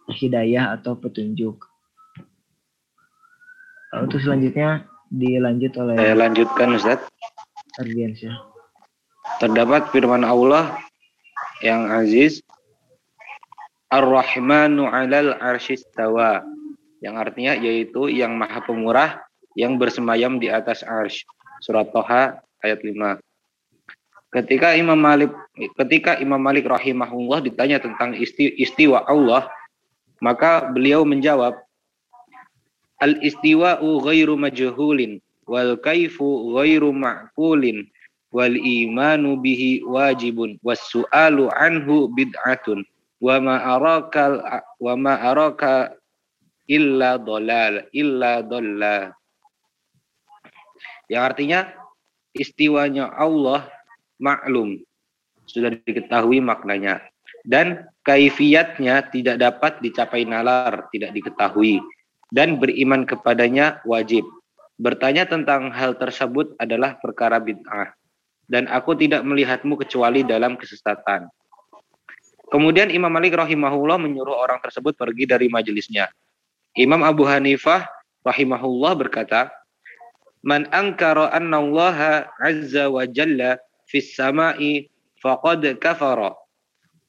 hidayah 0.08 0.78
atau 0.78 0.94
petunjuk. 0.94 1.66
Untuk 3.96 4.22
selanjutnya 4.22 4.86
dilanjut 5.10 5.72
oleh 5.82 5.96
Saya 5.98 6.14
lanjutkan 6.14 6.68
Ustaz. 6.78 7.00
Terdapat 9.36 9.92
firman 9.92 10.24
Allah 10.24 10.85
yang 11.64 11.88
aziz 11.88 12.44
Ar-Rahmanu 13.88 14.90
'alal 14.90 15.38
arsyistawa 15.38 16.42
yang 17.00 17.16
artinya 17.20 17.54
yaitu 17.54 18.10
yang 18.10 18.34
Maha 18.34 18.64
Pemurah 18.64 19.22
yang 19.56 19.80
bersemayam 19.80 20.36
di 20.36 20.52
atas 20.52 20.84
arsy. 20.84 21.24
Surat 21.64 21.88
Toha 21.88 22.44
ayat 22.60 22.84
5. 22.84 23.16
Ketika 24.36 24.76
Imam 24.76 25.00
Malik 25.00 25.32
ketika 25.80 26.20
Imam 26.20 26.36
Malik 26.36 26.68
rahimahullah 26.68 27.40
ditanya 27.40 27.80
tentang 27.80 28.12
isti, 28.12 28.52
istiwa 28.60 29.08
Allah, 29.08 29.48
maka 30.20 30.68
beliau 30.68 31.08
menjawab 31.08 31.56
Al 32.96 33.20
istiwa'u 33.20 34.00
ghairu 34.08 34.40
majhulin 34.40 35.20
wal 35.44 35.76
kaifu 35.76 36.56
ghairu 36.56 36.96
ma'qulin 36.96 37.84
wal 38.34 38.54
imanu 38.54 39.38
bihi 39.38 39.86
wajibun 39.86 40.58
was 40.60 40.82
su'alu 40.90 41.50
anhu 41.54 42.10
bid'atun 42.12 42.82
wa 43.22 43.36
ma 43.40 43.56
araka 43.78 44.24
wa 44.82 44.94
ma 44.98 45.14
araka 45.20 45.94
illa 46.66 47.16
dolal 47.16 47.86
illa 47.94 48.42
yang 51.06 51.22
artinya 51.22 51.70
istiwanya 52.34 53.14
Allah 53.14 53.70
maklum 54.18 54.82
sudah 55.46 55.70
diketahui 55.86 56.42
maknanya 56.42 56.98
dan 57.46 57.86
kaifiatnya 58.02 59.06
tidak 59.14 59.38
dapat 59.38 59.78
dicapai 59.78 60.26
nalar 60.26 60.90
tidak 60.90 61.14
diketahui 61.14 61.78
dan 62.34 62.58
beriman 62.58 63.06
kepadanya 63.06 63.78
wajib. 63.86 64.26
Bertanya 64.76 65.24
tentang 65.24 65.72
hal 65.72 65.96
tersebut 65.96 66.52
adalah 66.60 67.00
perkara 67.00 67.40
bid'ah 67.40 67.96
dan 68.46 68.70
aku 68.70 68.94
tidak 68.94 69.26
melihatmu 69.26 69.74
kecuali 69.78 70.22
dalam 70.22 70.58
kesesatan 70.58 71.26
kemudian 72.50 72.90
Imam 72.90 73.10
Malik 73.10 73.34
rahimahullah 73.34 73.98
menyuruh 73.98 74.34
orang 74.34 74.62
tersebut 74.62 74.94
pergi 74.94 75.26
dari 75.26 75.46
majelisnya 75.50 76.10
Imam 76.76 77.00
Abu 77.02 77.24
Hanifah 77.24 77.88
rahimahullah 78.26 78.92
berkata 78.98 79.48
man 80.44 80.68
angkara 80.70 81.32
anna 81.32 81.58
Allah 81.58 82.28
azza 82.38 82.92
wa 82.92 83.02
jalla 83.08 83.56
fis 83.88 84.12
sama'i 84.12 84.90
faqad 85.24 85.64
kafara. 85.80 86.36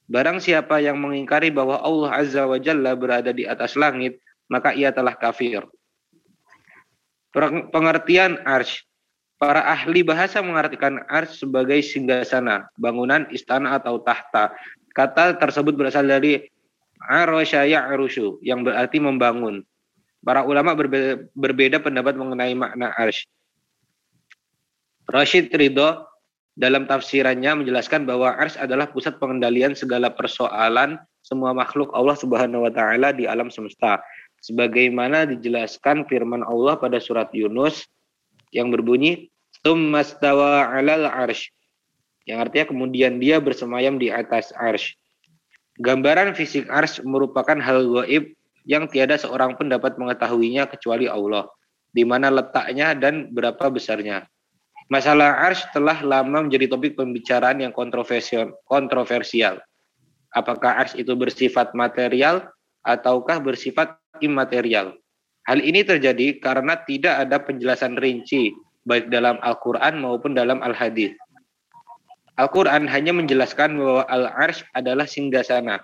Barang 0.08 0.40
siapa 0.40 0.80
yang 0.80 0.96
mengingkari 0.96 1.52
bahwa 1.52 1.84
Allah 1.84 2.24
azza 2.24 2.48
wa 2.48 2.56
jalla 2.56 2.96
berada 2.96 3.28
di 3.28 3.44
atas 3.44 3.76
langit, 3.76 4.16
maka 4.48 4.72
ia 4.72 4.88
telah 4.88 5.12
kafir. 5.12 5.68
Pengertian 7.68 8.40
arsh. 8.48 8.87
Para 9.38 9.62
ahli 9.70 10.02
bahasa 10.02 10.42
mengartikan 10.42 10.98
arsh 11.06 11.46
sebagai 11.46 11.78
singgasana, 11.78 12.66
bangunan, 12.74 13.22
istana 13.30 13.78
atau 13.78 14.02
tahta. 14.02 14.50
Kata 14.90 15.38
tersebut 15.38 15.78
berasal 15.78 16.10
dari 16.10 16.42
arusha 17.06 17.62
ya'rushu, 17.62 18.42
yang 18.42 18.66
berarti 18.66 18.98
membangun. 18.98 19.62
Para 20.26 20.42
ulama 20.42 20.74
berbeda, 20.74 21.30
berbeda 21.38 21.78
pendapat 21.78 22.18
mengenai 22.18 22.50
makna 22.58 22.90
arsh. 22.98 23.30
Rashid 25.06 25.54
Ridho 25.54 26.02
dalam 26.58 26.90
tafsirannya 26.90 27.62
menjelaskan 27.62 28.02
bahwa 28.02 28.34
ars 28.34 28.58
adalah 28.58 28.90
pusat 28.90 29.22
pengendalian 29.22 29.78
segala 29.78 30.10
persoalan 30.10 30.98
semua 31.22 31.54
makhluk 31.54 31.94
Allah 31.94 32.18
Subhanahu 32.18 32.66
wa 32.66 32.72
taala 32.74 33.14
di 33.14 33.30
alam 33.30 33.46
semesta. 33.54 34.02
Sebagaimana 34.42 35.30
dijelaskan 35.30 36.10
firman 36.10 36.42
Allah 36.42 36.74
pada 36.74 36.98
surat 36.98 37.30
Yunus 37.30 37.86
yang 38.54 38.72
berbunyi 38.72 39.28
tsummastawa 39.60 40.72
'alal 40.72 41.08
arsy. 41.08 41.50
Yang 42.28 42.38
artinya 42.48 42.66
kemudian 42.68 43.12
dia 43.20 43.40
bersemayam 43.40 43.96
di 43.96 44.12
atas 44.12 44.52
arsy. 44.52 44.96
Gambaran 45.80 46.34
fisik 46.36 46.68
arsy 46.68 47.00
merupakan 47.06 47.56
hal 47.56 47.86
gaib 47.88 48.34
yang 48.68 48.84
tiada 48.90 49.16
seorang 49.16 49.56
pun 49.56 49.72
dapat 49.72 49.96
mengetahuinya 49.96 50.68
kecuali 50.68 51.08
Allah. 51.08 51.48
Di 51.88 52.04
mana 52.04 52.28
letaknya 52.28 52.92
dan 52.92 53.32
berapa 53.32 53.72
besarnya. 53.72 54.28
Masalah 54.88 55.44
ars 55.44 55.68
telah 55.76 56.00
lama 56.00 56.48
menjadi 56.48 56.68
topik 56.72 56.96
pembicaraan 56.96 57.60
yang 57.60 57.72
kontroversial. 57.76 59.60
Apakah 60.32 60.84
ars 60.84 60.96
itu 60.96 61.12
bersifat 61.12 61.76
material 61.76 62.48
ataukah 62.84 63.36
bersifat 63.40 64.00
imaterial? 64.24 64.96
Hal 65.48 65.64
ini 65.64 65.80
terjadi 65.80 66.36
karena 66.44 66.76
tidak 66.84 67.24
ada 67.24 67.40
penjelasan 67.40 67.96
rinci 67.96 68.52
baik 68.84 69.08
dalam 69.08 69.40
Al-Quran 69.40 70.04
maupun 70.04 70.36
dalam 70.36 70.60
Al-Hadis. 70.60 71.16
Al-Quran 72.36 72.84
hanya 72.84 73.16
menjelaskan 73.16 73.80
bahwa 73.80 74.04
Al-Arsh 74.12 74.68
adalah 74.76 75.08
singgasana. 75.08 75.80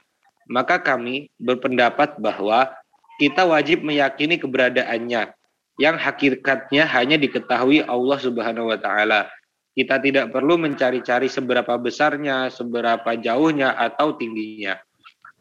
Maka 0.52 0.84
kami 0.84 1.32
berpendapat 1.40 2.20
bahwa 2.20 2.76
kita 3.16 3.48
wajib 3.48 3.80
meyakini 3.80 4.36
keberadaannya 4.36 5.32
yang 5.80 5.96
hakikatnya 5.96 6.84
hanya 6.84 7.16
diketahui 7.16 7.82
Allah 7.88 8.18
Subhanahu 8.20 8.68
wa 8.68 8.78
taala. 8.78 9.32
Kita 9.74 9.98
tidak 9.98 10.30
perlu 10.30 10.54
mencari-cari 10.54 11.26
seberapa 11.26 11.74
besarnya, 11.80 12.46
seberapa 12.52 13.16
jauhnya 13.18 13.74
atau 13.74 14.14
tingginya. 14.14 14.78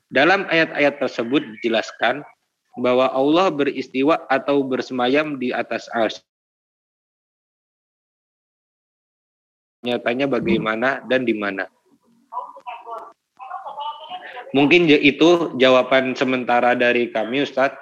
Dalam 0.10 0.50
ayat-ayat 0.50 0.98
tersebut 0.98 1.44
dijelaskan 1.60 2.26
bahwa 2.78 3.10
Allah 3.14 3.54
beristiwa 3.54 4.26
atau 4.26 4.66
bersemayam 4.66 5.38
di 5.38 5.54
atas 5.54 5.86
ars. 5.94 6.22
Nyatanya 9.84 10.32
bagaimana 10.32 11.04
dan 11.06 11.28
di 11.28 11.36
mana. 11.36 11.68
Mungkin 14.54 14.86
itu 14.86 15.58
jawaban 15.58 16.14
sementara 16.14 16.78
dari 16.78 17.10
kami 17.10 17.42
Ustadz. 17.42 17.82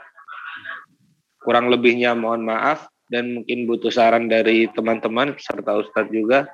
Kurang 1.42 1.68
lebihnya 1.68 2.16
mohon 2.16 2.48
maaf 2.48 2.88
dan 3.12 3.36
mungkin 3.36 3.68
butuh 3.68 3.92
saran 3.92 4.32
dari 4.32 4.72
teman-teman 4.72 5.36
serta 5.36 5.76
Ustadz 5.84 6.16
juga. 6.16 6.48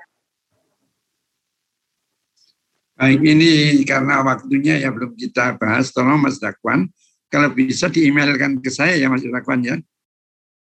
Baik, 2.98 3.22
ini 3.22 3.86
karena 3.86 4.26
waktunya 4.26 4.82
ya 4.82 4.90
belum 4.90 5.14
kita 5.14 5.54
bahas, 5.62 5.94
tolong 5.94 6.18
Mas 6.18 6.42
Dakwan, 6.42 6.90
kalau 7.28 7.52
bisa 7.52 7.92
di-emailkan 7.92 8.60
ke 8.64 8.72
saya 8.72 8.96
ya 8.96 9.12
Mas 9.12 9.24
Dakwan 9.24 9.62
ya, 9.64 9.76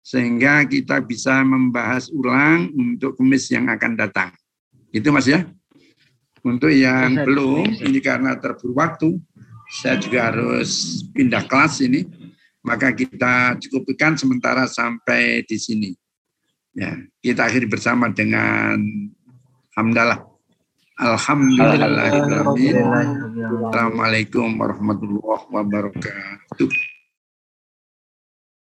sehingga 0.02 0.66
kita 0.66 1.02
bisa 1.02 1.42
membahas 1.42 2.10
ulang 2.10 2.70
untuk 2.74 3.18
kumis 3.18 3.50
yang 3.50 3.70
akan 3.70 3.98
datang. 3.98 4.30
Itu 4.94 5.10
Mas 5.14 5.26
ya. 5.30 5.46
Untuk 6.42 6.74
yang 6.74 7.14
Bisa, 7.14 7.22
belum, 7.22 7.64
bisa. 7.70 7.82
ini 7.86 7.98
karena 8.02 8.34
terburu 8.34 8.74
waktu, 8.74 9.14
saya 9.78 9.94
juga 10.02 10.26
harus 10.26 11.00
pindah 11.14 11.46
kelas 11.46 11.86
ini 11.86 12.02
maka 12.62 12.94
kita 12.94 13.58
cukupkan 13.58 14.14
sementara 14.14 14.70
sampai 14.70 15.42
di 15.44 15.58
sini. 15.58 15.90
Ya, 16.72 16.96
kita 17.20 17.50
akhiri 17.50 17.68
bersama 17.68 18.08
dengan 18.08 18.80
hamdalah. 19.76 20.24
Alhamdulillahirrahmanirrahim. 21.00 23.72
Assalamualaikum 23.72 24.60
warahmatullahi 24.60 25.48
wabarakatuh. 25.48 26.68